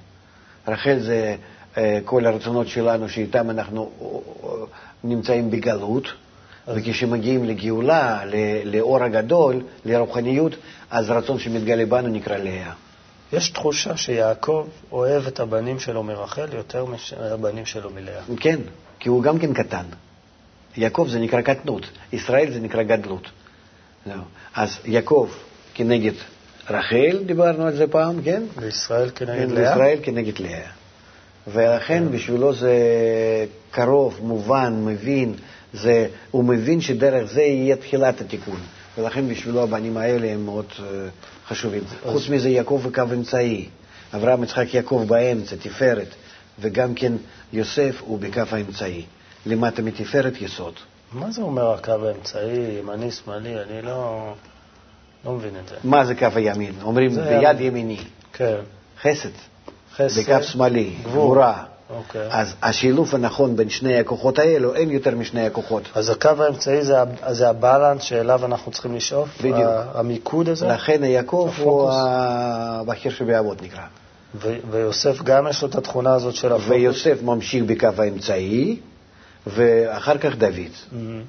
רחל 0.68 0.98
זה 0.98 1.36
אה, 1.76 1.98
כל 2.04 2.26
הרצונות 2.26 2.68
שלנו 2.68 3.08
שאיתם 3.08 3.50
אנחנו 3.50 3.90
אה, 4.02 4.48
נמצאים 5.04 5.50
בגלות, 5.50 6.08
וכשמגיעים 6.68 7.44
לגאולה, 7.44 8.22
לאור 8.64 9.04
הגדול, 9.04 9.62
לרוחניות, 9.84 10.56
אז 10.90 11.10
הרצון 11.10 11.38
שמתגלה 11.38 11.86
בנו 11.86 12.08
נקרא 12.08 12.36
לאה. 12.36 12.72
יש 13.32 13.50
תחושה 13.50 13.96
שיעקב 13.96 14.66
אוהב 14.92 15.26
את 15.26 15.40
הבנים 15.40 15.78
שלו 15.78 16.02
מרחל 16.02 16.48
יותר 16.52 16.84
מהבנים 17.20 17.66
שלו 17.66 17.90
מלאה. 17.90 18.20
כן, 18.40 18.60
כי 19.00 19.08
הוא 19.08 19.22
גם 19.22 19.38
כן 19.38 19.54
קטן. 19.54 19.84
יעקב 20.76 21.06
זה 21.10 21.18
נקרא 21.18 21.40
קטנות, 21.40 21.86
ישראל 22.12 22.52
זה 22.52 22.60
נקרא 22.60 22.82
גדלות. 22.82 23.30
אז 24.54 24.78
יעקב 24.84 25.30
כנגד 25.74 26.12
רחל, 26.70 27.18
דיברנו 27.26 27.66
על 27.66 27.76
זה 27.76 27.86
פעם, 27.86 28.22
כן? 28.22 28.42
וישראל 28.56 29.10
כנגד 29.14 29.48
כן, 29.48 29.54
לאה? 29.54 29.70
וישראל 29.70 29.98
כנגד 30.02 30.38
לאה. 30.38 30.68
ולכן 31.48 32.04
בשבילו 32.10 32.54
זה 32.54 32.76
קרוב, 33.70 34.20
מובן, 34.22 34.84
מבין, 34.84 35.34
זה, 35.72 36.06
הוא 36.30 36.44
מבין 36.44 36.80
שדרך 36.80 37.32
זה 37.32 37.42
יהיה 37.42 37.76
תחילת 37.76 38.20
התיקון. 38.20 38.60
ולכן 38.98 39.28
בשבילו 39.28 39.62
הבנים 39.62 39.96
האלה 39.96 40.32
הם 40.32 40.44
מאוד 40.44 40.66
uh, 40.76 40.80
חשובים. 41.48 41.82
חוץ 42.02 42.28
מזה, 42.28 42.48
יעקב 42.48 42.80
הוא 42.84 42.92
קו 42.92 43.02
אמצעי. 43.02 43.68
אברהם, 44.14 44.42
יצחק, 44.42 44.74
יעקב 44.74 45.04
באמצע, 45.08 45.56
תפארת, 45.56 46.08
וגם 46.60 46.94
כן 46.94 47.12
יוסף 47.52 47.96
הוא 48.00 48.18
בקו 48.18 48.42
האמצעי. 48.50 49.04
למטה 49.46 49.82
מתפארת 49.82 50.42
יסוד. 50.42 50.74
מה 51.12 51.30
זה 51.30 51.42
אומר 51.42 51.72
הקו 51.72 52.06
האמצעי, 52.06 52.78
ימני, 52.78 53.10
שמאלי? 53.10 53.62
אני 53.62 53.82
לא, 53.82 54.32
לא 55.24 55.32
מבין 55.32 55.50
את 55.64 55.68
זה. 55.68 55.74
מה 55.84 56.04
זה 56.04 56.14
קו 56.14 56.26
הימין? 56.34 56.74
אומרים 56.82 57.10
ביד. 57.10 57.60
ימיני, 57.60 57.98
כן, 58.32 58.56
חסד, 59.02 59.28
חסד, 59.96 60.20
בקו 60.20 60.42
שמאלי, 60.42 60.94
גבורה. 61.02 61.64
גבורה. 61.92 61.98
אוקיי. 61.98 62.28
אז 62.30 62.54
השילוב 62.62 63.14
הנכון 63.14 63.56
בין 63.56 63.68
שני 63.68 63.98
הכוחות 63.98 64.38
האלו, 64.38 64.74
אין 64.74 64.90
יותר 64.90 65.14
משני 65.14 65.46
הכוחות. 65.46 65.82
אז 65.94 66.10
הקו 66.10 66.28
האמצעי 66.38 66.84
זה, 66.84 66.94
זה 67.30 67.48
הבלנס 67.48 68.02
שאליו 68.02 68.44
אנחנו 68.44 68.72
צריכים 68.72 68.94
לשאוף? 68.94 69.28
בדיוק. 69.40 69.58
המיקוד 69.94 70.48
הזה? 70.48 70.66
לכן 70.66 71.04
יעקב 71.04 71.50
הוא. 71.58 71.90
הבכיר 71.92 73.12
שבאבות 73.12 73.62
נקרא. 73.62 73.82
ו- 74.34 74.56
ויוסף 74.70 75.22
גם 75.22 75.46
יש 75.50 75.62
לו 75.62 75.68
את 75.68 75.74
התכונה 75.74 76.14
הזאת 76.14 76.34
של 76.34 76.52
הפוקוס? 76.52 76.70
ויוסף 76.70 77.22
ממשיך 77.22 77.64
בקו 77.64 77.88
האמצעי, 77.98 78.76
ואחר 79.46 80.18
כך 80.18 80.36
דוד. 80.36 80.52
מהמם. 80.92 81.22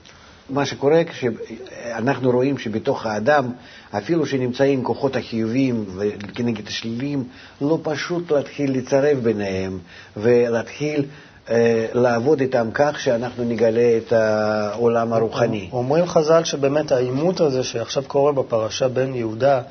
מה 0.50 0.66
שקורה 0.66 1.02
כשאנחנו 1.04 2.32
רואים 2.32 2.58
שבתוך 2.58 3.06
האדם, 3.06 3.52
אפילו 3.98 4.26
שנמצאים 4.26 4.84
כוחות 4.84 5.16
החיוביים 5.16 5.86
וכנגד 5.98 6.68
השליליים, 6.68 7.24
לא 7.62 7.80
פשוט 7.84 8.32
להתחיל 8.32 8.78
לצרף 8.78 9.18
ביניהם 9.18 9.80
ולהתחיל 10.18 11.06
אה, 11.50 11.86
לעבוד 11.94 12.42
איתם 12.42 12.70
כך 12.74 13.00
שאנחנו 13.00 13.44
נגלה 13.44 13.98
את 13.98 14.14
העולם 14.14 15.14
הרוחני. 15.14 15.70
אומרים 15.72 16.06
חז"ל 16.06 16.44
שבאמת 16.44 16.92
העימות 16.92 17.40
הזה 17.40 17.64
שעכשיו 17.64 18.04
קורה 18.08 18.32
בפרשה 18.32 18.88
בין 18.88 19.16
יהודה 19.16 19.62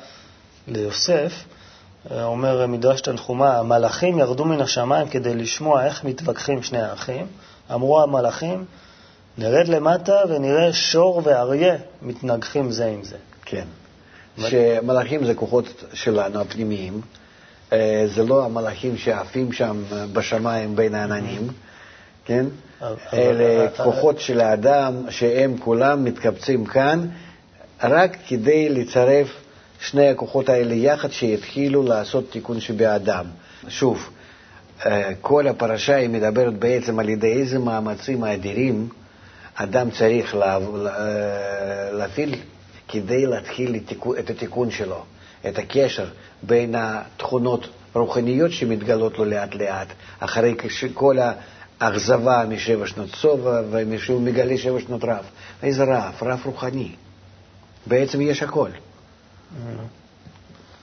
ליוסף, 0.67 1.33
אה, 2.11 2.23
אומר 2.23 2.67
מדרש 2.67 3.01
תנחומה, 3.01 3.57
המלאכים 3.57 4.19
ירדו 4.19 4.45
מן 4.45 4.61
השמיים 4.61 5.07
כדי 5.07 5.35
לשמוע 5.35 5.85
איך 5.85 6.03
מתווכחים 6.03 6.63
שני 6.63 6.81
האחים. 6.81 7.25
אמרו 7.73 8.01
המלאכים, 8.01 8.65
נרד 9.37 9.67
למטה 9.67 10.15
ונראה 10.29 10.73
שור 10.73 11.21
ואריה 11.23 11.75
מתנגחים 12.01 12.71
זה 12.71 12.85
עם 12.85 13.03
זה. 13.03 13.17
כן. 13.45 13.65
שמלאכים 14.37 15.25
זה 15.25 15.33
כוחות 15.33 15.83
שלנו, 15.93 16.41
הפנימיים. 16.41 17.01
אה, 17.73 18.03
זה 18.15 18.23
לא 18.23 18.45
המלאכים 18.45 18.97
שעפים 18.97 19.51
שם 19.51 19.83
בשמיים 20.13 20.75
בין 20.75 20.95
העננים, 20.95 21.47
כן? 22.25 22.45
אלה 23.13 23.69
כוחות 23.83 24.19
של 24.19 24.41
האדם 24.41 25.05
שהם 25.09 25.57
כולם 25.57 26.03
מתקבצים 26.03 26.65
כאן 26.65 27.07
רק 27.83 28.17
כדי 28.27 28.69
לצרף 28.69 29.27
שני 29.79 30.09
הכוחות 30.09 30.49
האלה 30.49 30.73
יחד 30.73 31.11
שיתחילו 31.11 31.83
לעשות 31.83 32.31
תיקון 32.31 32.59
שבאדם. 32.59 33.25
שוב, 33.67 34.09
אה, 34.85 35.11
כל 35.21 35.47
הפרשה 35.47 35.95
היא 35.95 36.09
מדברת 36.09 36.53
בעצם 36.53 36.99
על 36.99 37.09
ידי 37.09 37.33
איזה 37.33 37.59
מאמצים 37.59 38.23
האדירים 38.23 38.89
אדם 39.55 39.89
צריך 39.91 40.35
לה- 40.35 40.57
להפעיל 41.91 42.35
כדי 42.87 43.25
להתחיל 43.25 43.75
את 44.19 44.29
התיקון 44.29 44.71
שלו, 44.71 45.03
את 45.47 45.57
הקשר 45.59 46.05
בין 46.43 46.75
התכונות 46.77 47.67
הרוחניות 47.95 48.51
שמתגלות 48.51 49.17
לו 49.17 49.25
לאט 49.25 49.55
לאט, 49.55 49.87
אחרי 50.19 50.55
כל 50.93 51.17
האכזבה 51.81 52.43
משבע 52.49 52.87
שנות 52.87 53.09
שובע 53.09 53.61
ומשהוא 53.71 54.21
מגלה 54.21 54.57
שבע 54.57 54.79
שנות 54.79 55.03
רב. 55.03 55.25
איזה 55.63 55.83
רב? 55.83 56.13
רב 56.21 56.39
רוחני. 56.45 56.91
בעצם 57.87 58.21
יש 58.21 58.43
הכל. 58.43 58.69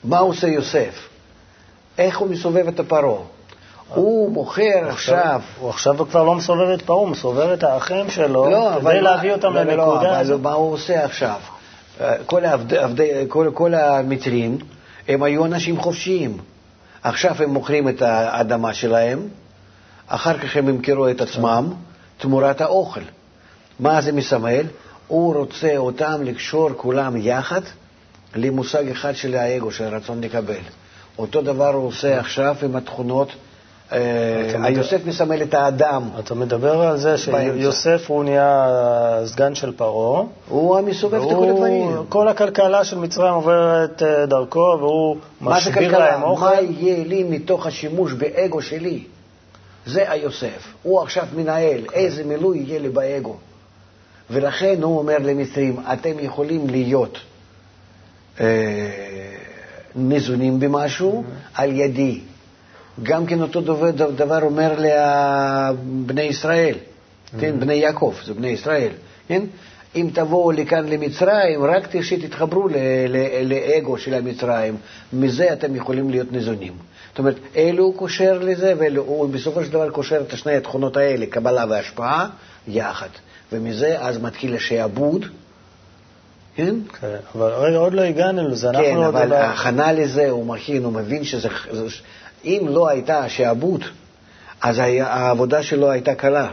מה 0.04 0.18
עושה 0.18 0.46
יוסף? 0.46 1.08
איך 1.98 2.18
הוא 2.18 2.28
מסובב 2.30 2.68
את 2.68 2.80
הפרעה? 2.80 3.22
הוא 3.94 4.32
מוכר 4.32 4.88
עכשיו... 4.88 5.40
הוא 5.60 5.70
עכשיו 5.70 6.06
כבר 6.10 6.24
לא 6.24 6.34
מסובב 6.34 6.68
את 6.68 6.82
פרעה, 6.82 6.98
הוא 6.98 7.08
מסובב 7.08 7.50
את 7.50 7.62
האחים 7.62 8.10
שלו, 8.10 8.50
לא, 8.50 8.74
אבל 8.74 8.92
כדי 8.92 9.00
להביא 9.00 9.32
אותם 9.32 9.54
לא, 9.54 9.62
לא, 9.62 9.74
לא, 9.74 9.84
לנקודה 9.86 10.10
אבל 10.10 10.20
הזאת. 10.20 10.40
מה 10.40 10.52
הוא 10.52 10.72
עושה 10.72 11.04
עכשיו? 11.04 11.40
אה, 12.00 12.14
כל, 12.26 12.44
העבד, 12.44 12.84
כל, 13.28 13.50
כל 13.54 13.74
המצרים 13.74 14.58
הם 15.08 15.22
היו 15.22 15.46
אנשים 15.46 15.80
חופשיים. 15.80 16.38
עכשיו 17.02 17.42
הם 17.42 17.50
מוכרים 17.50 17.88
את 17.88 18.02
האדמה 18.02 18.74
שלהם, 18.74 19.28
אחר 20.06 20.38
כך 20.38 20.56
הם 20.56 20.68
ימכרו 20.68 21.08
את 21.08 21.20
עצמם 21.20 21.72
תמורת 22.18 22.60
האוכל. 22.60 23.00
מה 23.80 24.00
זה 24.00 24.12
מסמל? 24.12 24.66
הוא 25.06 25.34
רוצה 25.34 25.76
אותם 25.76 26.22
לקשור 26.22 26.70
כולם 26.76 27.16
יחד 27.16 27.60
למושג 28.34 28.88
אחד 28.88 29.16
של 29.16 29.34
האגו, 29.34 29.70
של 29.70 29.84
הרצון 29.84 30.20
לקבל. 30.20 30.62
אותו 31.18 31.42
דבר 31.42 31.74
הוא 31.74 31.86
עושה 31.86 32.20
עכשיו 32.20 32.56
עם 32.62 32.76
התכונות. 32.76 33.32
אה, 33.92 34.52
היוסף 34.62 35.06
מסמל 35.06 35.42
את 35.42 35.54
האדם, 35.54 36.08
אתה 36.18 36.34
מדבר 36.34 36.82
על 36.82 36.98
זה. 36.98 37.18
שיוסף 37.18 38.04
הוא 38.06 38.24
נהיה 38.24 39.22
סגן 39.24 39.54
של 39.54 39.72
פרעה, 39.72 40.22
הוא 40.48 40.78
המסובב 40.78 41.22
את 41.22 41.28
כל 41.28 41.48
הדברים. 41.48 42.04
כל 42.08 42.28
הכלכלה 42.28 42.84
של 42.84 42.98
מצרים 42.98 43.34
עוברת 43.34 44.02
אה, 44.02 44.26
דרכו, 44.26 44.76
והוא 44.80 45.16
משביר? 45.40 45.98
להם 45.98 46.22
אוכל. 46.22 46.44
מה 46.44 46.60
יהיה 46.60 47.04
לי 47.04 47.22
מתוך 47.22 47.66
השימוש 47.66 48.12
באגו 48.12 48.62
שלי? 48.62 49.04
זה 49.86 50.12
היוסף. 50.12 50.74
הוא 50.82 51.02
עכשיו 51.02 51.26
מנהל, 51.36 51.80
איזה 51.92 52.24
מילוי 52.24 52.58
יהיה 52.58 52.78
לי 52.78 52.88
באגו. 52.88 53.36
ולכן 54.30 54.82
הוא 54.82 54.98
אומר 54.98 55.16
למצרים, 55.18 55.76
אתם 55.92 56.18
יכולים 56.20 56.66
להיות 56.66 57.18
אה, 58.40 58.46
ניזונים 59.94 60.60
במשהו 60.60 61.24
על 61.54 61.72
ידי. 61.72 62.20
גם 63.02 63.26
כן 63.26 63.42
אותו 63.42 63.60
דבר, 63.60 63.90
דבר 63.90 64.42
אומר 64.42 64.74
לבני 64.78 66.22
ישראל, 66.22 66.74
כן, 67.40 67.60
בני 67.60 67.74
יעקב, 67.74 68.14
זה 68.26 68.34
בני 68.34 68.48
ישראל, 68.48 68.90
כן? 69.28 69.42
אם 69.96 70.10
תבואו 70.12 70.50
לכאן 70.52 70.88
למצרים, 70.88 71.64
רק 71.64 72.00
שתתחברו 72.02 72.68
ל- 72.68 72.74
לאגו 73.44 73.98
של 73.98 74.14
המצרים, 74.14 74.76
מזה 75.12 75.52
אתם 75.52 75.76
יכולים 75.76 76.10
להיות 76.10 76.32
ניזונים. 76.32 76.72
זאת 77.10 77.18
אומרת, 77.18 77.36
אלו 77.56 77.84
הוא 77.84 77.94
קושר 77.94 78.38
לזה, 78.38 78.74
והוא 78.78 79.28
בסופו 79.28 79.64
של 79.64 79.70
דבר 79.72 79.90
קושר 79.90 80.20
את 80.20 80.38
שני 80.38 80.52
התכונות 80.56 80.96
האלה, 80.96 81.26
קבלה 81.26 81.64
והשפעה, 81.68 82.28
יחד. 82.68 83.08
ומזה 83.52 83.96
אז 84.00 84.18
מתחיל 84.18 84.54
השעבוד, 84.54 85.26
כן? 86.56 86.74
כן, 87.00 87.16
אבל 87.34 87.52
רגע, 87.52 87.76
עוד 87.76 87.92
לא 87.94 88.02
הגענו 88.02 88.48
לזה. 88.48 88.68
אנחנו 88.70 88.84
כן, 88.84 88.96
עוד 88.96 89.04
אבל 89.06 89.28
לא- 89.28 89.34
ההכנה 89.36 89.92
לזה, 89.92 90.30
הוא 90.30 90.46
מכין, 90.46 90.84
הוא 90.84 90.92
מבין 90.92 91.24
שזה... 91.24 91.48
זה- 91.72 91.84
אם 92.44 92.66
לא 92.68 92.88
הייתה 92.88 93.18
השעבוד, 93.18 93.84
אז 94.60 94.78
העבודה 95.00 95.62
שלו 95.62 95.90
הייתה 95.90 96.14
קלה. 96.14 96.50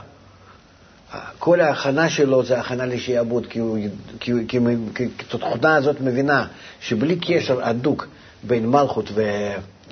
כל 1.39 1.61
ההכנה 1.61 2.09
שלו 2.09 2.43
זה 2.43 2.59
הכנה 2.59 2.85
לשעבוד, 2.85 3.45
כי, 3.49 3.59
הוא, 3.59 3.77
כי, 4.19 4.31
כי, 4.47 4.57
כי, 4.95 5.07
כי 5.17 5.25
התוכנה 5.29 5.75
הזאת 5.75 6.01
מבינה 6.01 6.47
שבלי 6.79 7.15
קשר 7.19 7.63
הדוק 7.67 8.07
בין 8.43 8.67
מלכות 8.69 9.09
ו, 9.13 9.23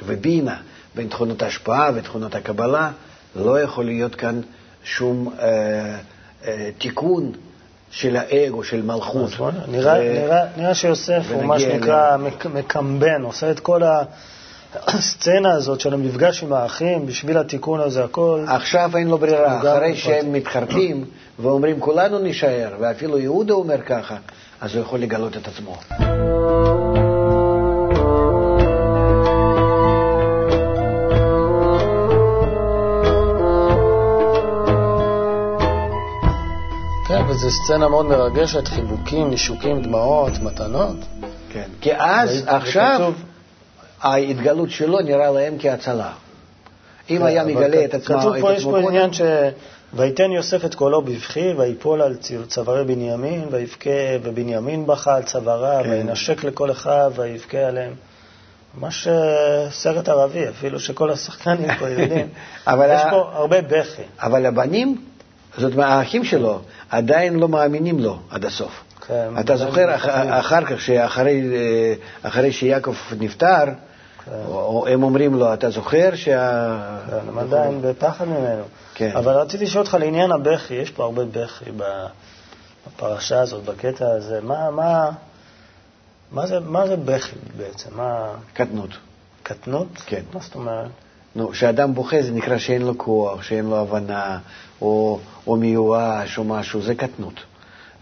ובינה, 0.06 0.56
בין 0.96 1.08
תכונות 1.08 1.42
ההשפעה 1.42 1.92
ותכונות 1.96 2.36
הקבלה, 2.36 2.92
לא 3.36 3.62
יכול 3.62 3.86
להיות 3.86 4.16
כאן 4.16 4.42
שום 4.84 5.34
אה, 5.40 5.98
אה, 6.48 6.70
תיקון 6.78 7.32
של 7.92 8.16
האגו, 8.18 8.64
של 8.64 8.82
מלכות. 8.82 9.24
אז 9.32 9.36
בוא 9.38 9.52
נ- 9.52 9.72
נראה, 9.72 9.94
ו- 10.00 10.14
נראה, 10.24 10.44
נראה 10.58 10.74
שיוסף 10.76 11.24
הוא 11.34 11.44
מה 11.44 11.60
שנקרא 11.60 12.18
מק- 12.18 12.46
מקמבן, 12.46 13.22
עושה 13.24 13.52
את 13.52 13.60
כל 13.60 13.82
הסצנה 14.88 15.52
הזאת 15.52 15.80
של 15.80 15.94
המפגש 15.94 16.44
עם 16.44 16.54
האחים 16.54 17.06
בשביל 17.06 17.38
התיקון 17.38 17.80
הזה, 17.80 18.04
הכל. 18.04 18.46
עכשיו 18.48 18.92
אין 18.98 19.08
לו 19.08 19.18
ברירה, 19.18 19.58
אחרי 19.60 19.96
שהם 19.96 20.34
מתחרטים 20.34 21.06
ואומרים 21.40 21.80
כולנו 21.80 22.20
נישאר, 22.20 22.70
ואפילו 22.80 23.20
יהודה 23.20 23.54
אומר 23.54 23.82
ככה, 23.82 24.16
אז 24.62 24.76
הוא 24.76 24.82
יכול 24.82 25.00
לגלות 25.00 25.38
את 25.38 25.48
עצמו. 25.48 25.76
וזו 37.46 37.58
סצנה 37.64 37.88
מאוד 37.88 38.06
מרגשת, 38.06 38.68
חיבוקים, 38.68 39.30
נישוקים, 39.30 39.82
דמעות, 39.82 40.32
מתנות. 40.42 40.96
כן. 41.50 41.70
כי 41.82 41.92
אז, 41.96 42.44
עכשיו, 42.48 43.14
ההתגלות 44.02 44.70
שלו 44.70 45.00
נראה 45.00 45.32
להם 45.32 45.56
כהצלה. 45.60 46.12
אם 47.10 47.24
היה 47.24 47.44
כן, 47.44 47.50
אבל 47.50 47.68
מגלה 47.68 47.86
את 47.86 47.94
עצמו, 47.94 48.18
כתוב 48.20 48.42
פה, 48.42 48.54
יש 48.54 48.64
פה 48.64 48.80
עניין 48.80 49.14
ש... 49.14 49.22
ויתן 49.94 50.32
יוסף 50.32 50.66
את 50.66 50.76
קולו 50.76 51.02
בבכי, 51.02 51.54
ויפול 51.58 52.02
על 52.02 52.16
צווארי 52.48 52.84
בנימין, 52.84 53.48
ויבכה, 53.52 53.90
ובנימין 54.24 54.86
בכה 54.86 55.16
על 55.16 55.24
צוואריו, 55.24 55.84
כן. 55.84 55.90
וינשק 55.90 56.44
לכל 56.44 56.72
אחיו, 56.72 57.12
ויבכה 57.16 57.58
עליהם. 57.58 57.94
ממש 58.78 59.08
אה, 59.08 59.72
סרט 59.72 60.10
ערבי, 60.10 60.50
אפילו 60.50 60.80
שכל 60.80 61.12
השחקנים 61.12 61.70
פה 61.80 61.90
יודעים. 61.90 62.28
יש 62.96 63.02
פה 63.10 63.30
הרבה 63.34 63.62
בכי. 63.62 64.02
אבל 64.20 64.46
הבנים, 64.46 64.98
זאת 65.58 65.74
אומרת, 65.74 65.90
האחים 65.90 66.24
שלו, 66.24 66.60
עדיין 66.90 67.40
לא 67.40 67.48
מאמינים 67.50 68.00
לו 68.00 68.20
עד 68.30 68.46
הסוף. 68.46 68.84
כן, 69.08 69.30
אתה 69.40 69.58
זוכר 69.58 69.96
אח-. 69.96 70.06
אחר 70.30 70.66
כך, 70.66 70.82
שאחרי 70.82 71.42
אה, 71.56 71.94
אחרי 72.30 72.52
שיעקב 72.52 72.96
נפטר, 73.20 73.66
כן. 73.66 74.32
או- 74.48 74.88
הם 74.88 75.04
אומרים 75.04 75.34
לו, 75.34 75.54
אתה 75.54 75.70
זוכר 75.70 76.16
שה... 76.16 76.78
כן, 77.10 77.30
הם 77.30 77.38
עדיין 77.38 77.82
בפחד 77.82 78.26
ממנו. 78.28 78.64
כן. 78.94 79.12
אבל 79.16 79.34
רציתי 79.34 79.64
לשאול 79.66 79.84
אותך 79.84 79.98
לעניין 80.00 80.32
הבכי, 80.32 80.74
יש 80.74 80.92
פה 80.92 81.04
הרבה 81.04 81.24
בכי 81.26 81.66
בפרשה 82.88 83.42
הזאת, 83.42 83.64
בקטע 83.64 84.06
הזה. 84.12 84.40
מה, 84.42 84.72
מה, 84.72 85.10
מה, 86.32 86.48
זה, 86.48 86.60
מה 86.60 86.88
זה 86.88 86.96
בכי 86.96 87.36
בעצם? 87.58 87.90
מה, 87.96 88.28
קטנות. 88.54 88.90
קטנות? 89.44 89.88
כן. 90.06 90.22
מה 90.34 90.40
זאת 90.40 90.56
אומרת? 90.56 90.88
נו, 91.36 91.50
כשאדם 91.50 91.94
בוכה 91.94 92.22
זה 92.22 92.32
נקרא 92.32 92.58
שאין 92.58 92.82
לו 92.82 92.98
כוח, 92.98 93.44
שאין 93.44 93.66
לו 93.66 93.78
הבנה, 93.78 94.38
או, 94.82 95.20
או 95.48 95.56
מיואש 95.56 96.38
או 96.38 96.44
משהו, 96.44 96.82
זה 96.82 96.96
קטנות. 96.96 97.34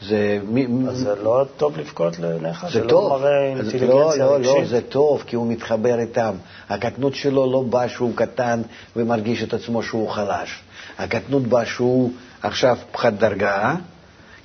זה... 0.01 0.39
מ- 0.53 0.89
אז 0.89 0.97
זה 0.97 1.15
לא 1.15 1.45
טוב 1.57 1.77
לבכות 1.77 2.19
לעיניך? 2.19 2.65
זה 2.73 2.83
לא 2.83 2.89
טוב. 2.89 3.11
מראה 3.11 3.45
אינטליגנציה 3.47 3.85
לא, 3.87 4.17
לא, 4.17 4.39
לא, 4.41 4.51
רגשית? 4.51 4.67
זה 4.69 4.81
טוב, 4.81 5.23
כי 5.27 5.35
הוא 5.35 5.47
מתחבר 5.47 5.99
איתם. 5.99 6.35
הקטנות 6.69 7.15
שלו 7.15 7.51
לא 7.51 7.61
באה 7.61 7.89
שהוא 7.89 8.11
קטן 8.15 8.61
ומרגיש 8.95 9.43
את 9.43 9.53
עצמו 9.53 9.83
שהוא 9.83 10.09
חלש. 10.09 10.59
הקטנות 10.99 11.43
באה 11.43 11.65
שהוא 11.65 12.11
עכשיו 12.41 12.77
פחד 12.91 13.19
דרגה, 13.19 13.75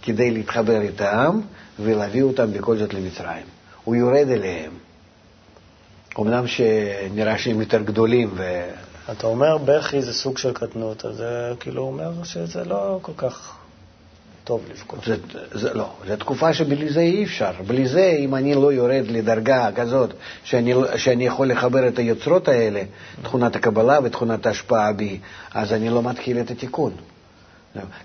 כדי 0.02 0.30
להתחבר 0.30 0.80
איתם 0.80 1.40
ולהביא 1.80 2.22
אותם 2.22 2.52
בכל 2.52 2.76
זאת 2.76 2.94
למצרים. 2.94 3.46
הוא 3.84 3.94
יורד 3.96 4.28
אליהם. 4.30 4.70
אמנם 6.18 6.46
שנראה 6.46 7.38
שהם 7.38 7.60
יותר 7.60 7.82
גדולים, 7.82 8.30
ו... 8.34 8.64
אתה 9.12 9.26
אומר 9.26 9.58
בכי 9.64 10.02
זה 10.02 10.12
סוג 10.12 10.38
של 10.38 10.52
קטנות, 10.52 11.04
אז 11.04 11.16
זה 11.16 11.52
כאילו 11.60 11.82
אומר 11.82 12.24
שזה 12.24 12.64
לא 12.64 12.98
כל 13.02 13.12
כך 13.16 13.56
טוב 14.44 14.64
לבכות. 14.70 15.04
זה, 15.06 15.16
זה 15.52 15.74
לא, 15.74 15.90
זו 16.08 16.16
תקופה 16.16 16.54
שבלי 16.54 16.88
זה 16.88 17.00
אי 17.00 17.24
אפשר. 17.24 17.52
בלי 17.66 17.88
זה, 17.88 18.16
אם 18.18 18.34
אני 18.34 18.54
לא 18.54 18.72
יורד 18.72 19.04
לדרגה 19.08 19.70
כזאת, 19.74 20.10
שאני, 20.44 20.74
לא- 20.74 20.96
שאני 20.96 21.26
יכול 21.26 21.50
לחבר 21.50 21.88
את 21.88 21.98
היוצרות 21.98 22.48
האלה, 22.48 22.82
תכונת 23.22 23.56
הקבלה 23.56 23.98
ותכונת 24.04 24.46
ההשפעה 24.46 24.92
בי, 24.92 25.18
אז 25.54 25.72
אני 25.72 25.90
לא 25.90 26.02
מתחיל 26.02 26.40
את 26.40 26.50
התיקון. 26.50 26.92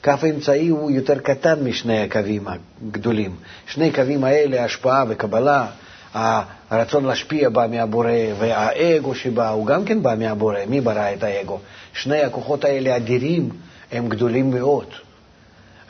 קו 0.03 0.11
האמצעי 0.21 0.67
הוא 0.67 0.91
יותר 0.91 1.19
קטן 1.19 1.63
משני 1.63 2.01
הקווים 2.01 2.47
הגדולים. 2.47 3.35
שני 3.67 3.91
קווים 3.91 4.23
האלה, 4.23 4.63
השפעה 4.63 5.05
וקבלה, 5.07 5.67
הרצון 6.13 7.05
להשפיע 7.05 7.49
בא 7.49 7.67
מהבורא, 7.69 8.11
והאגו 8.39 9.15
שבא 9.15 9.49
הוא 9.49 9.65
גם 9.65 9.85
כן 9.85 10.03
בא 10.03 10.15
מהבורא. 10.17 10.57
מי 10.67 10.81
ברא 10.81 11.13
את 11.13 11.23
האגו? 11.23 11.59
שני 11.93 12.21
הכוחות 12.21 12.65
האלה 12.65 12.95
אדירים, 12.95 13.49
הם 13.91 14.09
גדולים 14.09 14.51
מאוד, 14.51 14.87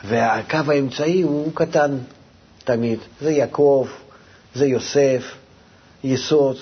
והקו 0.04 0.58
האמצעי 0.68 1.22
הוא 1.22 1.50
קטן 1.54 1.98
תמיד. 2.64 2.98
זה 3.20 3.30
יעקב, 3.30 3.86
זה 4.54 4.66
יוסף, 4.66 5.34
יסוד, 6.04 6.56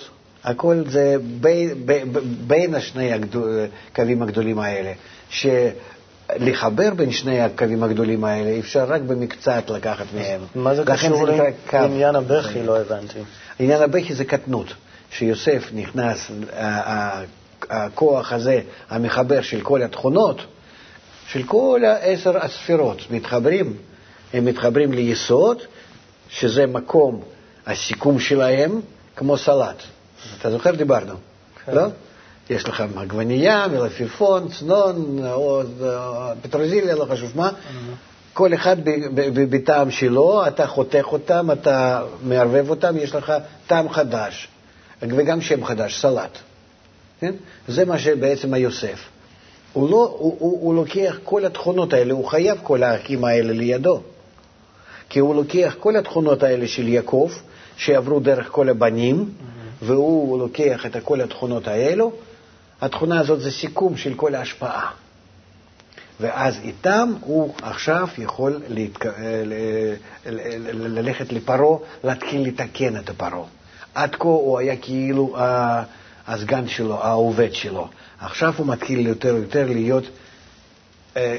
הכל 0.45 0.83
זה 0.89 1.17
בין, 1.41 1.87
בין, 1.87 2.13
בין 2.47 2.75
השני 2.75 3.11
הקווים 3.13 4.23
הגדולים 4.23 4.59
האלה. 4.59 4.93
שלחבר 5.31 6.95
בין 6.95 7.13
שני 7.13 7.41
הקווים 7.41 7.83
הגדולים 7.83 8.25
האלה 8.25 8.59
אפשר 8.59 8.85
רק 8.85 9.01
במקצת 9.01 9.71
לקחת 9.71 10.07
מהם. 10.15 10.41
מה 10.55 10.75
זה 10.75 10.83
קשור 10.87 11.27
לעניין 11.73 12.15
הבכי? 12.15 12.63
לא 12.63 12.81
הבנתי. 12.81 13.19
עניין 13.59 13.83
הבכי 13.83 14.15
זה 14.15 14.25
קטנות. 14.25 14.67
שיוסף 15.11 15.69
נכנס, 15.75 16.31
הכוח 17.71 18.33
הזה, 18.33 18.61
המחבר 18.91 19.43
של 19.43 19.61
כל 19.61 19.83
התכונות, 19.83 20.41
של 21.27 21.43
כל 21.43 21.81
העשר 21.87 22.39
הספירות, 22.39 23.11
מתחברים, 23.11 23.77
הם 24.33 24.45
מתחברים 24.45 24.93
ליסוד, 24.93 25.59
שזה 26.29 26.67
מקום 26.67 27.23
הסיכום 27.67 28.21
שלהם, 28.21 28.81
כמו 29.17 29.39
סלט. 29.39 29.83
אתה 30.39 30.51
זוכר? 30.51 30.71
דיברנו, 30.71 31.15
כן. 31.65 31.75
לא? 31.75 31.87
יש 32.51 32.69
לך 32.69 32.85
עגבנייה, 32.97 33.67
מלפפון, 33.69 34.49
צנון, 34.49 35.19
או 35.33 35.63
פטרוזיליה, 36.43 36.95
לא 36.95 37.07
חשוב 37.11 37.33
מה. 37.35 37.51
כל 38.35 38.55
אחד 38.55 38.77
בטעם 39.51 39.91
שלו, 39.91 40.47
אתה 40.47 40.67
חותך 40.67 41.05
אותם, 41.13 41.49
אתה 41.53 42.03
מערבב 42.23 42.71
אותם, 42.71 42.97
יש 42.97 43.15
לך 43.15 43.33
טעם 43.67 43.89
חדש. 43.89 44.49
וגם 45.03 45.41
שם 45.41 45.65
חדש, 45.65 46.01
סלט. 46.01 46.39
כן? 47.21 47.35
זה 47.69 47.85
מה 47.85 47.99
שבעצם 47.99 48.55
היוסף. 48.55 49.01
הוא, 49.73 49.91
לא, 49.91 50.17
הוא, 50.19 50.37
הוא, 50.39 50.59
הוא 50.61 50.75
לוקח 50.75 51.19
כל 51.25 51.45
התכונות 51.45 51.93
האלה, 51.93 52.15
הוא 52.15 52.27
חייב 52.27 52.59
כל 52.63 52.83
האחים 52.83 53.25
האלה 53.25 53.53
לידו. 53.53 54.01
כי 55.09 55.19
הוא 55.19 55.35
לוקח 55.35 55.77
כל 55.81 55.97
התכונות 55.97 56.43
האלה 56.43 56.67
של 56.67 56.89
יעקב, 56.89 57.31
שעברו 57.77 58.21
דרך 58.21 58.49
כל 58.51 58.69
הבנים, 58.69 59.17
mm-hmm. 59.17 59.85
והוא 59.85 60.39
לוקח 60.39 60.87
את 60.87 60.97
כל 61.05 61.21
התכונות 61.21 61.69
האלו. 61.69 62.13
התכונה 62.81 63.21
הזאת 63.21 63.41
זה 63.41 63.51
סיכום 63.51 63.97
של 63.97 64.15
כל 64.15 64.35
ההשפעה. 64.35 64.91
ואז 66.23 66.59
איתם 66.65 67.13
הוא 67.21 67.55
עכשיו 67.63 68.09
יכול 68.19 68.63
להתק... 68.69 69.05
ללכת 70.73 71.33
לפרעה, 71.33 71.79
להתחיל 72.05 72.49
לתקן 72.49 72.97
את 72.97 73.11
הפרעה. 73.11 73.45
עד 73.95 74.15
כה 74.15 74.29
הוא 74.29 74.59
היה 74.59 74.77
כאילו 74.77 75.37
הסגן 76.27 76.69
שלו, 76.69 77.05
העובד 77.05 77.55
שלו. 77.55 77.89
עכשיו 78.21 78.55
הוא 78.57 78.67
מתחיל 78.67 79.07
יותר 79.07 79.35
ויותר 79.35 79.67
להיות, 79.67 80.05
אה, 81.17 81.37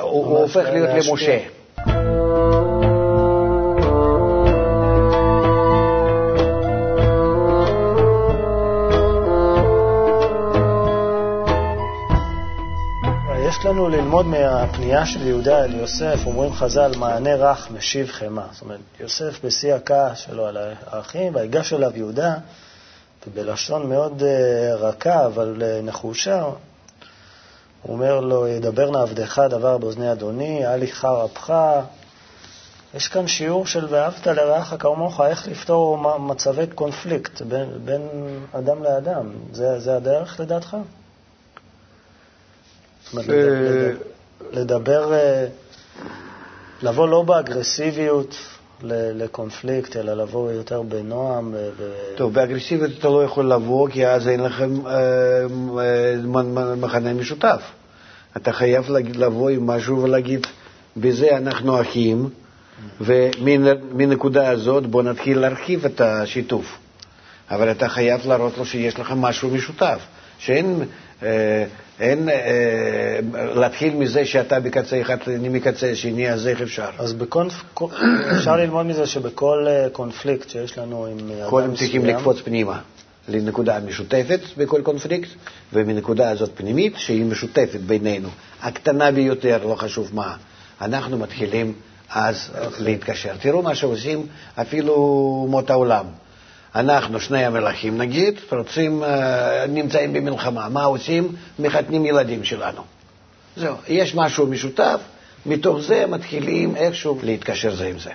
הוא 0.00 0.38
הופך 0.38 0.64
להיות 0.72 0.88
למשה. 1.08 1.38
ללמוד 14.12 14.26
מהפנייה 14.26 15.06
של 15.06 15.26
יהודה 15.26 15.64
אל 15.64 15.74
יוסף, 15.74 16.18
אומרים 16.26 16.52
חז"ל, 16.52 16.92
מענה 16.96 17.34
רך 17.34 17.70
משיב 17.70 18.08
חמא. 18.10 18.42
זאת 18.52 18.62
אומרת, 18.62 18.80
יוסף 19.00 19.44
בשיא 19.44 19.74
הכעס 19.74 20.18
שלו 20.18 20.46
על 20.46 20.56
האחים, 20.86 21.34
ויגש 21.34 21.72
אליו 21.72 21.90
יהודה, 21.94 22.34
ובלשון 23.26 23.88
מאוד 23.88 24.22
אה, 24.22 24.74
רכה, 24.74 25.26
אבל 25.26 25.62
אה, 25.62 25.80
נחושה, 25.82 26.42
הוא 26.42 26.52
אומר 27.92 28.20
לו, 28.20 28.48
ידבר 28.48 28.90
נא 28.90 28.98
עבדך 28.98 29.42
דבר 29.50 29.78
באוזני 29.78 30.12
אדוני, 30.12 30.66
אל 30.66 30.82
יחר 30.82 31.24
אפך. 31.24 31.54
יש 32.94 33.08
כאן 33.08 33.26
שיעור 33.26 33.66
של 33.66 33.86
ואהבת 33.90 34.26
לרעך 34.26 34.74
כמוך, 34.78 35.20
איך 35.20 35.48
לפתור 35.48 36.18
מצבי 36.18 36.66
קונפליקט 36.74 37.42
בין, 37.42 37.68
בין 37.84 38.08
אדם 38.52 38.82
לאדם. 38.82 39.30
זה, 39.52 39.80
זה 39.80 39.96
הדרך 39.96 40.40
לדעתך? 40.40 40.76
אומרת, 43.12 43.96
לדבר, 44.52 45.14
אה, 45.14 45.46
לבוא 46.82 47.08
לא 47.08 47.22
באגרסיביות 47.22 48.36
לקונפליקט, 48.90 49.96
אלא 49.96 50.14
לבוא 50.14 50.50
יותר 50.50 50.82
בנועם. 50.82 51.54
טוב, 52.16 52.34
באגרסיביות 52.34 52.90
אתה 52.98 53.08
לא 53.08 53.24
יכול 53.24 53.52
לבוא, 53.52 53.88
כי 53.88 54.06
אז 54.06 54.28
אין 54.28 54.40
לכם 54.40 54.86
אה, 54.86 54.92
אה, 55.78 56.76
מחנה 56.76 57.14
משותף. 57.14 57.62
אתה 58.36 58.52
חייב 58.52 58.90
לבוא 59.14 59.50
עם 59.50 59.66
משהו 59.66 60.02
ולהגיד, 60.02 60.46
בזה 60.96 61.36
אנחנו 61.36 61.80
אחים, 61.80 62.28
ומנקודה 63.00 64.50
הזאת 64.50 64.86
בוא 64.86 65.02
נתחיל 65.02 65.38
להרחיב 65.38 65.84
את 65.84 66.00
השיתוף. 66.00 66.78
אבל 67.50 67.70
אתה 67.70 67.88
חייב 67.88 68.26
להראות 68.26 68.58
לו 68.58 68.66
שיש 68.66 68.98
לך 68.98 69.12
משהו 69.16 69.50
משותף, 69.50 69.98
שאין 70.38 70.84
אין 72.02 72.28
אה, 72.28 73.18
להתחיל 73.54 73.94
מזה 73.94 74.24
שאתה 74.26 74.60
בקצה 74.60 75.00
אחד, 75.00 75.16
אני 75.26 75.48
מקצה 75.48 75.94
שני, 75.96 76.30
אז 76.30 76.46
איך 76.46 76.60
אפשר? 76.62 76.90
אז 76.98 77.12
בקונפ... 77.12 77.52
אפשר 78.36 78.56
ללמוד 78.56 78.86
מזה 78.86 79.06
שבכל 79.06 79.66
אה, 79.68 79.88
קונפליקט 79.92 80.50
שיש 80.50 80.78
לנו 80.78 81.06
עם 81.06 81.18
אדם 81.18 81.26
מסוים... 81.26 81.50
קודם 81.50 81.74
צריכים 81.74 82.04
לקפוץ 82.04 82.40
פנימה 82.40 82.80
לנקודה 83.28 83.80
משותפת 83.80 84.40
בכל 84.56 84.80
קונפליקט, 84.82 85.28
ומנקודה 85.72 86.30
הזאת 86.30 86.50
פנימית, 86.54 86.94
שהיא 86.96 87.24
משותפת 87.24 87.80
בינינו, 87.80 88.28
הקטנה 88.62 89.12
ביותר, 89.12 89.66
לא 89.66 89.74
חשוב 89.74 90.10
מה, 90.14 90.36
אנחנו 90.80 91.18
מתחילים 91.18 91.72
אז 92.10 92.50
להתקשר. 92.78 93.32
תראו 93.40 93.62
מה 93.62 93.74
שעושים 93.74 94.26
אפילו 94.54 94.94
אומות 95.44 95.70
העולם. 95.70 96.04
אנחנו, 96.74 97.20
שני 97.20 97.44
המלכים 97.44 97.98
נגיד, 97.98 98.40
רוצים, 98.52 99.02
אה, 99.04 99.66
נמצאים 99.68 100.12
במלחמה, 100.12 100.68
מה 100.68 100.84
עושים? 100.84 101.32
מחתנים 101.58 102.06
ילדים 102.06 102.44
שלנו. 102.44 102.82
זהו, 103.56 103.76
יש 103.88 104.14
משהו 104.14 104.46
משותף, 104.46 105.00
מתוך 105.46 105.78
זה 105.80 106.06
מתחילים 106.06 106.76
איכשהו 106.76 107.18
להתקשר 107.22 107.74
זה 107.74 107.86
עם 107.86 107.98
זה. 107.98 108.10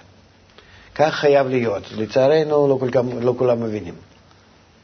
כך 0.95 1.15
חייב 1.15 1.47
להיות. 1.47 1.83
לצערנו, 1.97 2.67
לא, 2.67 2.77
כל, 2.79 2.89
לא 3.21 3.33
כולם 3.37 3.63
מבינים. 3.63 3.93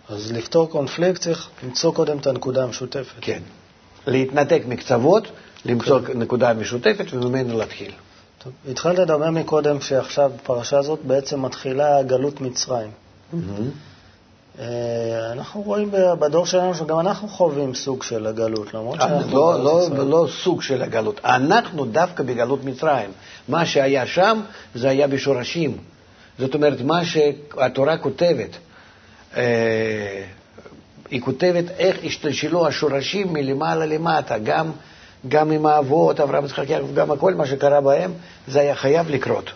אז 0.09 0.31
לפתור 0.31 0.69
קונפליקט 0.69 1.21
צריך 1.21 1.49
למצוא 1.63 1.93
קודם 1.93 2.17
את 2.17 2.27
הנקודה 2.27 2.63
המשותפת. 2.63 3.15
כן. 3.21 3.39
להתנתק 4.07 4.61
מקצוות, 4.67 5.27
למצוא 5.65 5.99
כן. 5.99 6.19
נקודה 6.19 6.53
משותפת 6.53 7.05
וממנו 7.13 7.57
להתחיל. 7.57 7.91
טוב, 8.43 8.53
התחלת 8.71 8.99
לדבר 8.99 9.29
מקודם 9.29 9.81
שעכשיו 9.81 10.31
בפרשה 10.35 10.77
הזאת 10.77 10.99
בעצם 11.03 11.45
מתחילה 11.45 12.03
גלות 12.03 12.41
מצרים. 12.41 12.91
Mm-hmm. 13.33 14.59
אנחנו 15.31 15.61
רואים 15.61 15.91
בדור 16.19 16.45
שלנו 16.45 16.75
שגם 16.75 16.99
אנחנו 16.99 17.27
חווים 17.27 17.75
סוג 17.75 18.03
של 18.03 18.27
הגלות, 18.27 18.73
למרות 18.73 18.99
אה, 18.99 19.07
שאנחנו... 19.07 19.37
לא, 19.37 19.63
לא, 19.63 19.89
לא, 19.97 20.09
לא 20.09 20.27
סוג 20.43 20.61
של 20.61 20.81
הגלות, 20.81 21.21
אנחנו 21.25 21.85
דווקא 21.85 22.23
בגלות 22.23 22.63
מצרים. 22.63 23.09
מה 23.47 23.65
שהיה 23.65 24.05
שם, 24.05 24.41
זה 24.75 24.89
היה 24.89 25.07
בשורשים. 25.07 25.77
זאת 26.39 26.55
אומרת, 26.55 26.81
מה 26.81 27.05
שהתורה 27.05 27.97
כותבת, 27.97 28.49
אה, 29.37 30.23
היא 31.09 31.21
כותבת 31.21 31.65
איך 31.77 31.97
השתלשלו 32.03 32.67
השורשים 32.67 33.33
מלמעלה 33.33 33.85
למטה, 33.85 34.37
גם, 34.37 34.71
גם 35.27 35.51
עם 35.51 35.65
האבות, 35.65 36.19
אברהם, 36.19 36.45
יצחק, 36.45 36.69
יעקב, 36.69 36.93
גם 36.95 37.11
הכל 37.11 37.33
מה 37.33 37.45
שקרה 37.45 37.81
בהם, 37.81 38.13
זה 38.47 38.59
היה 38.59 38.75
חייב 38.75 39.09
לקרות. 39.09 39.49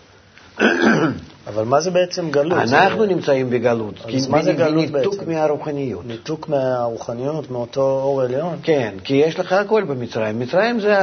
אבל 1.48 1.64
מה 1.64 1.80
זה 1.80 1.90
בעצם 1.90 2.30
גלות? 2.30 2.58
אנחנו 2.58 3.00
זה... 3.00 3.06
נמצאים 3.06 3.50
בגלות. 3.50 3.94
אז 4.14 4.28
מה 4.28 4.42
זה 4.42 4.52
גלות 4.52 4.90
בעצם? 4.90 5.10
ניתוק 5.10 5.28
מהרוחניות. 5.28 6.06
ניתוק 6.06 6.48
מהרוחניות, 6.48 7.50
מאותו 7.50 7.80
אור 7.80 8.22
עליון? 8.22 8.56
כן, 8.62 8.94
כי 9.04 9.14
יש 9.14 9.38
לך 9.38 9.52
הכל 9.52 9.84
במצרים. 9.84 10.38
מצרים 10.38 10.80
זה 10.80 10.96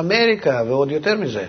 אמריקה 0.00 0.62
ועוד 0.66 0.90
יותר 0.90 1.14
מזה. 1.14 1.46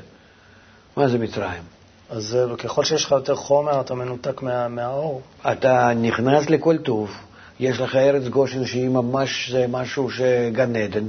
מה 0.97 1.07
זה 1.07 1.17
מצרים? 1.17 1.63
אז 2.09 2.37
ככל 2.57 2.83
שיש 2.83 3.05
לך 3.05 3.11
יותר 3.11 3.35
חומר, 3.35 3.81
אתה 3.81 3.93
מנותק 3.93 4.41
מה, 4.41 4.67
מהאור. 4.67 5.21
אתה 5.51 5.91
נכנס 5.95 6.49
לכל 6.49 6.77
טוב. 6.77 7.11
יש 7.59 7.79
לך 7.79 7.95
ארץ 7.95 8.27
גושן 8.27 8.65
שהיא 8.65 8.89
ממש, 8.89 9.51
זה 9.51 9.65
משהו 9.69 10.09
שגן 10.11 10.75
עדן. 10.75 11.07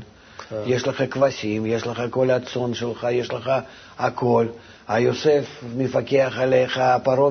כן. 0.48 0.56
יש 0.66 0.88
לך 0.88 1.02
כבשים, 1.10 1.66
יש 1.66 1.86
לך 1.86 2.02
כל 2.10 2.30
הצאן 2.30 2.74
שלך, 2.74 3.06
יש 3.10 3.30
לך 3.32 3.50
הכל. 3.98 4.46
היוסף 4.88 5.44
מפקח 5.76 6.34
עליך, 6.38 6.80
פרעה 7.02 7.30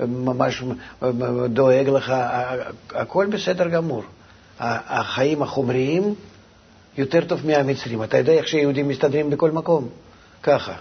ממש 0.00 0.62
דואג 1.48 1.88
לך, 1.88 2.14
הכל 2.94 3.26
בסדר 3.26 3.68
גמור. 3.68 4.02
החיים 4.60 5.42
החומריים 5.42 6.14
יותר 6.98 7.24
טוב 7.24 7.46
מהמצרים. 7.46 8.02
אתה 8.02 8.18
יודע 8.18 8.32
איך 8.32 8.48
שיהודים 8.48 8.88
מסתדרים 8.88 9.30
בכל 9.30 9.50
מקום? 9.50 9.88
ככה. 10.42 10.74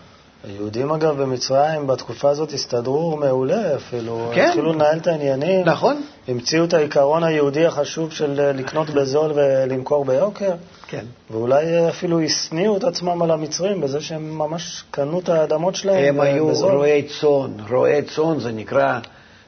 היהודים, 0.43 0.91
אגב, 0.91 1.21
במצרים 1.21 1.87
בתקופה 1.87 2.29
הזאת 2.29 2.53
הסתדרו 2.53 3.17
מעולה 3.17 3.75
אפילו. 3.75 4.31
כן. 4.35 4.45
התחילו 4.47 4.73
לנהל 4.73 4.97
את 4.97 5.07
העניינים. 5.07 5.65
נכון? 5.65 6.01
המציאו 6.27 6.63
את 6.65 6.73
העיקרון 6.73 7.23
היהודי 7.23 7.65
החשוב 7.65 8.11
של 8.11 8.39
אה, 8.39 8.51
לקנות 8.51 8.89
בזול 8.89 9.31
ולמכור 9.35 10.05
ביוקר, 10.05 10.51
כן. 10.87 11.05
ואולי 11.31 11.65
אה, 11.65 11.89
אפילו 11.89 12.21
השניאו 12.21 12.77
את 12.77 12.83
עצמם 12.83 13.21
על 13.21 13.31
המצרים 13.31 13.81
בזה 13.81 14.01
שהם 14.01 14.37
ממש 14.37 14.83
קנו 14.91 15.19
את 15.19 15.29
האדמות 15.29 15.75
שלהם 15.75 16.15
הם 16.15 16.21
אה, 16.21 16.25
היו 16.25 16.47
בזול. 16.47 16.71
רועי 16.75 17.03
צאן. 17.21 17.51
רועי 17.69 18.01
צאן 18.01 18.39
זה 18.39 18.51
נקרא 18.51 18.99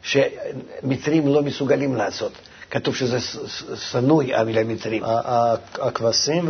שמצרים 0.02 1.28
לא 1.28 1.42
מסוגלים 1.42 1.96
לעשות. 1.96 2.32
כתוב 2.72 2.96
שזה 2.96 3.20
ש- 3.20 3.38
ש- 3.48 3.64
שנוא 3.92 4.24
המילה 4.34 4.64
מצרים. 4.64 5.04
הכבשים 5.82 6.50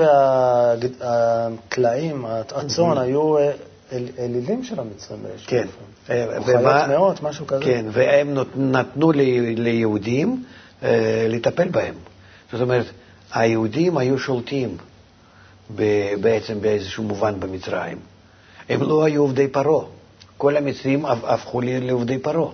והטלאים, 1.01 2.25
הצאן, 2.25 2.97
היו 2.97 3.37
אה, 3.37 3.51
אל- 3.91 4.09
אלילים 4.19 4.63
של 4.63 4.79
המצרים 4.79 5.23
באיזשהו 5.23 5.49
כן. 5.49 5.67
אופן. 5.67 6.13
אה, 6.13 6.37
או 6.37 6.43
חיות 6.43 6.61
מאות, 6.89 7.23
משהו 7.23 7.47
כזה. 7.47 7.63
כן, 7.65 7.85
והם 7.91 8.37
נתנו 8.57 9.11
לי- 9.11 9.55
ליהודים 9.55 10.43
אה, 10.83 11.25
לטפל 11.29 11.67
בהם. 11.69 11.93
זאת 12.51 12.61
אומרת, 12.61 12.85
היהודים 13.33 13.97
היו 13.97 14.19
שולטים 14.19 14.77
ב- 15.75 16.13
בעצם 16.21 16.61
באיזשהו 16.61 17.03
מובן 17.03 17.39
במצרים. 17.39 17.97
הם 18.69 18.81
לא 18.83 19.03
היו 19.03 19.21
עובדי 19.21 19.47
פרעה. 19.47 19.85
כל 20.37 20.57
המצרים 20.57 21.05
הפ- 21.05 21.23
הפכו 21.25 21.61
לעובדי 21.61 22.17
פרעה. 22.19 22.51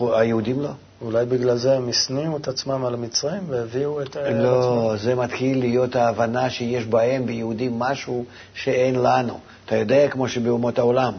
היהודים 0.00 0.60
לא. 0.60 0.68
אולי 1.00 1.26
בגלל 1.26 1.56
זה 1.56 1.76
הם 1.76 1.88
השניאו 1.88 2.36
את 2.36 2.48
עצמם 2.48 2.84
על 2.84 2.94
המצרים 2.94 3.42
והביאו 3.48 4.02
את... 4.02 4.16
לא, 4.16 4.94
זה 4.96 5.14
מתחיל 5.14 5.58
להיות 5.58 5.96
ההבנה 5.96 6.50
שיש 6.50 6.84
בהם, 6.84 7.26
ביהודים, 7.26 7.78
משהו 7.78 8.24
שאין 8.54 8.94
לנו. 8.94 9.38
אתה 9.66 9.76
יודע, 9.76 10.08
כמו 10.08 10.28
שבאומות 10.28 10.78
העולם. 10.78 11.12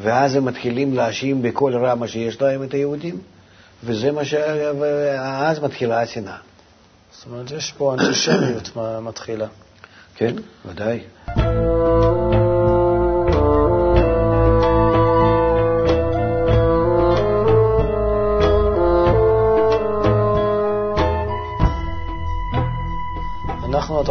ואז 0.00 0.34
הם 0.34 0.44
מתחילים 0.44 0.94
להאשים 0.94 1.42
בכל 1.42 1.76
רע 1.76 1.94
מה 1.94 2.08
שיש 2.08 2.42
להם 2.42 2.62
את 2.62 2.74
היהודים, 2.74 3.18
וזה 3.84 4.12
מה 4.12 4.24
ש... 4.24 4.34
ואז 4.80 5.58
מתחילה 5.58 6.02
השנאה. 6.02 6.36
זאת 7.12 7.26
אומרת, 7.26 7.50
יש 7.50 7.72
פה 7.72 7.94
אנטישמיות 7.94 8.70
מתחילה. 9.02 9.46
כן, 10.14 10.34
ודאי. 10.66 11.00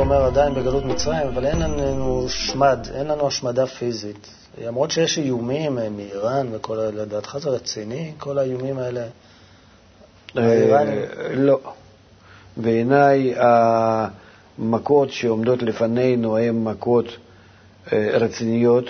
אתה 0.02 0.08
אומר, 0.08 0.24
עדיין 0.26 0.54
בגלות 0.54 0.86
מצרים, 0.86 1.28
אבל 1.28 1.46
אין 1.46 1.60
לנו 1.60 2.26
שמד, 2.30 2.80
אין 2.94 3.08
לנו 3.08 3.28
השמדה 3.28 3.66
פיזית. 3.66 4.28
למרות 4.66 4.92
שיש 4.92 5.18
איומים 5.18 5.80
אה, 5.80 5.90
מאיראן 5.90 6.48
וכל, 6.52 6.80
ה- 6.80 6.92
לדעתך 6.92 7.38
זה 7.42 7.50
רציני, 7.50 8.14
כל 8.18 8.38
האיומים 8.38 8.78
האלה? 8.80 9.06
האיראנים? 10.36 10.98
אה, 10.98 11.34
לא. 11.36 11.60
בעיניי 12.58 13.34
המכות 13.38 15.12
שעומדות 15.12 15.62
לפנינו 15.62 16.38
הן 16.38 16.64
מכות 16.64 17.06
אה, 17.94 18.10
רציניות, 18.14 18.86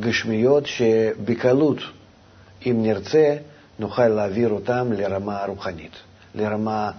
גשמיות, 0.00 0.66
שבקלות, 0.66 1.78
אם 2.66 2.82
נרצה, 2.82 3.36
נוכל 3.78 4.08
להעביר 4.08 4.48
אותן 4.50 4.88
לרמה 4.92 5.44
רוחנית, 5.46 5.92
לרמה 6.34 6.90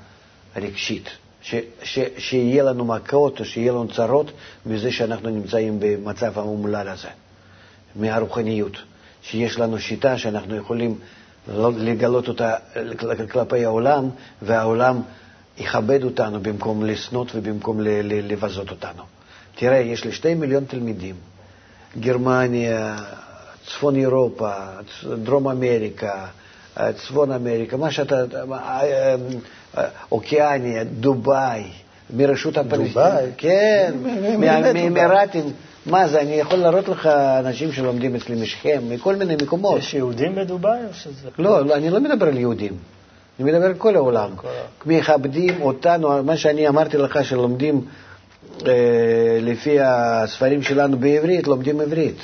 רגשית. 0.56 1.10
ש, 1.42 1.56
ש, 1.84 2.00
שיהיה 2.18 2.64
לנו 2.64 2.86
מכות 2.86 3.40
או 3.40 3.46
שיהיה 3.46 3.72
לנו 3.72 3.88
צרות 3.88 4.32
מזה 4.66 4.92
שאנחנו 4.92 5.30
נמצאים 5.30 5.80
במצב 5.80 6.40
האומלל 6.40 6.88
הזה, 6.88 7.08
מהרוחניות. 7.96 8.78
שיש 9.22 9.60
לנו 9.60 9.80
שיטה 9.80 10.18
שאנחנו 10.18 10.56
יכולים 10.56 10.96
לא- 11.48 11.72
לגלות 11.78 12.28
אותה 12.28 12.56
כלפי 13.32 13.66
העולם, 13.66 14.10
והעולם 14.42 15.02
יכבד 15.58 16.04
אותנו 16.04 16.40
במקום 16.40 16.86
לשנות 16.86 17.32
ובמקום 17.36 17.82
לבזות 18.04 18.70
אותנו. 18.72 19.04
תראה, 19.56 19.78
יש 19.78 20.06
לי 20.06 20.12
שתי 20.12 20.34
מיליון 20.36 20.66
תלמידים, 20.66 21.16
גרמניה, 22.00 22.98
צפון 23.68 23.96
אירופה, 23.96 24.52
דרום 25.24 25.50
אמריקה, 25.50 26.28
צפון 26.96 27.32
אמריקה, 27.32 27.78
מה 27.78 27.92
שאתה, 27.92 28.16
אה, 28.52 29.16
אה, 29.78 29.84
אוקיאניה, 30.12 30.84
דובאי, 30.84 31.64
מרשות 32.16 32.58
הפלסטינית. 32.58 32.94
דובאי? 32.94 33.26
כן, 33.38 33.94
מי- 34.04 34.12
מי- 34.38 34.90
מי 34.90 34.90
מה- 35.86 36.08
זה 36.08 36.22
אני 36.22 36.32
יכול 36.36 36.60
להראות 36.60 36.88
לך 36.88 37.06
אנשים 37.40 37.72
שלומדים 37.72 38.16
אצלי 38.16 38.42
משכם, 38.42 38.80
מכל 38.90 39.16
מיני 39.16 39.36
מקומות. 39.36 39.80
יש 39.80 39.94
יהודים 39.94 40.36
בדובאי 40.36 40.80
או 40.90 40.94
שזה... 40.94 41.30
לא, 41.40 41.66
לא, 41.66 41.76
אני 41.76 41.90
לא 41.90 42.00
מדבר 42.00 42.28
על 42.28 42.38
יהודים. 42.38 42.74
אני 43.40 43.52
מדבר 43.52 43.66
על 43.66 43.74
כל 43.74 43.96
העולם. 43.96 44.30
מכבדים 44.86 45.62
אותנו, 45.62 46.24
מה 46.24 46.38
שאני 46.38 46.68
אמרתי 46.68 46.98
לך, 46.98 47.26
שלומדים 47.26 47.82
אה, 48.68 48.72
לפי 49.42 49.78
הספרים 49.82 50.62
שלנו 50.64 50.98
בעברית, 51.00 51.48
לומדים 51.48 51.80
עברית. 51.80 52.18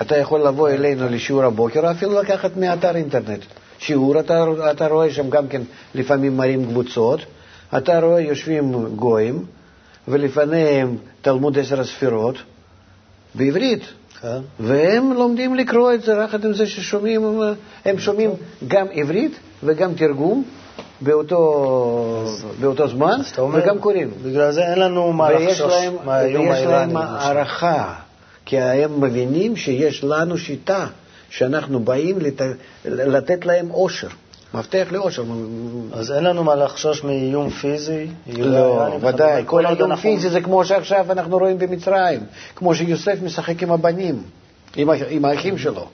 אתה 0.00 0.16
יכול 0.16 0.40
לבוא 0.40 0.68
אלינו 0.68 1.08
לשיעור 1.08 1.44
הבוקר, 1.44 1.86
או 1.86 1.90
אפילו 1.90 2.20
לקחת 2.22 2.56
מאתר 2.56 2.96
אינטרנט. 2.96 3.40
שיעור, 3.78 4.20
אתה, 4.20 4.44
אתה 4.70 4.86
רואה 4.86 5.10
שם 5.10 5.30
גם 5.30 5.48
כן, 5.48 5.62
לפעמים 5.94 6.36
מראים 6.36 6.66
קבוצות, 6.66 7.20
אתה 7.76 8.00
רואה 8.00 8.20
יושבים 8.20 8.86
גויים, 8.96 9.44
ולפניהם 10.08 10.96
תלמוד 11.22 11.58
עשר 11.58 11.80
הספירות, 11.80 12.36
בעברית. 13.34 13.82
כן. 14.22 14.38
והם 14.60 15.12
לומדים 15.12 15.54
לקרוא 15.54 15.92
את 15.92 16.02
זה, 16.02 16.12
יחד 16.24 16.44
עם 16.44 16.54
זה 16.54 16.66
ששומעים, 16.66 17.40
הם 17.84 17.98
שומעים 17.98 18.30
גם 18.68 18.86
עברית 18.92 19.32
וגם 19.64 19.94
תרגום 19.94 20.44
באותו, 21.00 22.24
באותו 22.60 22.88
זמן, 22.88 23.16
אז 23.20 23.38
אומר, 23.38 23.58
וגם 23.62 23.78
קוראים. 23.78 24.10
בגלל 24.22 24.52
זה 24.52 24.62
אין 24.64 24.78
לנו 24.78 25.12
מה 25.12 25.24
ויש 25.24 25.60
לחשוש 25.60 25.72
להם, 25.72 25.96
מהאיום 26.04 26.48
ויש 26.48 26.56
האיראני. 26.58 26.94
להם 26.94 27.02
למשל. 27.02 27.26
הערכה, 27.26 27.94
כי 28.46 28.60
הם 28.60 29.00
מבינים 29.00 29.56
שיש 29.56 30.04
לנו 30.04 30.38
שיטה, 30.38 30.86
שאנחנו 31.30 31.80
באים 31.80 32.18
לת, 32.18 32.40
לתת 32.84 33.46
להם 33.46 33.70
אושר, 33.70 34.08
מפתח 34.54 34.86
לאושר. 34.90 35.24
אז 35.92 36.12
אין 36.12 36.24
לנו 36.24 36.44
מה 36.44 36.54
לחשוש 36.54 37.04
מאיום 37.04 37.50
פיזי? 37.50 38.06
איום 38.26 38.48
לא, 38.48 38.98
ודאי. 39.02 39.42
כל 39.46 39.66
אנחנו- 39.66 39.96
פיזי 39.96 40.30
זה 40.30 40.40
כמו 40.40 40.64
שעכשיו 40.64 41.12
אנחנו 41.12 41.38
רואים 41.38 41.58
במצרים, 41.58 42.20
כמו 42.56 42.74
שיוסף 42.74 43.18
משחק 43.22 43.62
עם 43.62 43.72
הבנים, 43.72 44.22
עם, 44.76 44.88
עם 45.08 45.24
האחים 45.24 45.58
שלו. 45.58 45.86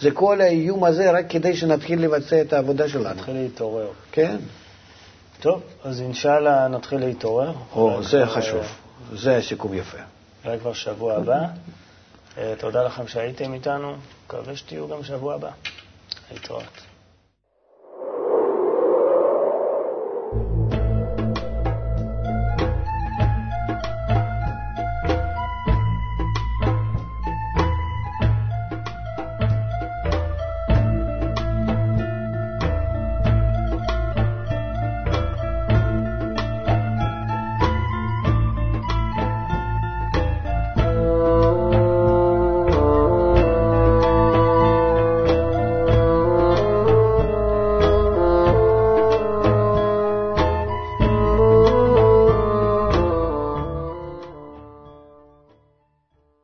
זה 0.00 0.10
כל 0.10 0.40
האיום 0.40 0.84
הזה 0.84 1.10
רק 1.10 1.24
כדי 1.28 1.56
שנתחיל 1.56 2.02
לבצע 2.02 2.40
את 2.40 2.52
העבודה 2.52 2.88
שלנו, 2.88 3.08
נתחיל 3.10 3.34
להתעורר. 3.34 3.86
כן? 4.12 4.36
טוב, 5.40 5.60
אז 5.84 6.00
אינשאללה 6.00 6.68
נתחיל 6.68 6.98
להתעורר. 6.98 7.52
או, 7.74 8.02
זה 8.02 8.26
חשוב, 8.26 8.60
זה 9.14 9.36
הסיכום 9.36 9.74
יפה. 9.74 9.98
אולי 10.44 10.58
כבר 10.58 10.72
שבוע 10.72 11.14
הבא. 11.14 11.38
אה, 12.38 12.54
תודה 12.58 12.82
לכם 12.82 13.08
שהייתם 13.08 13.54
איתנו, 13.54 13.96
מקווה 14.26 14.56
שתהיו 14.56 14.88
גם 14.88 15.04
שבוע 15.04 15.34
הבא. 15.34 15.50
להתראות. 16.32 16.89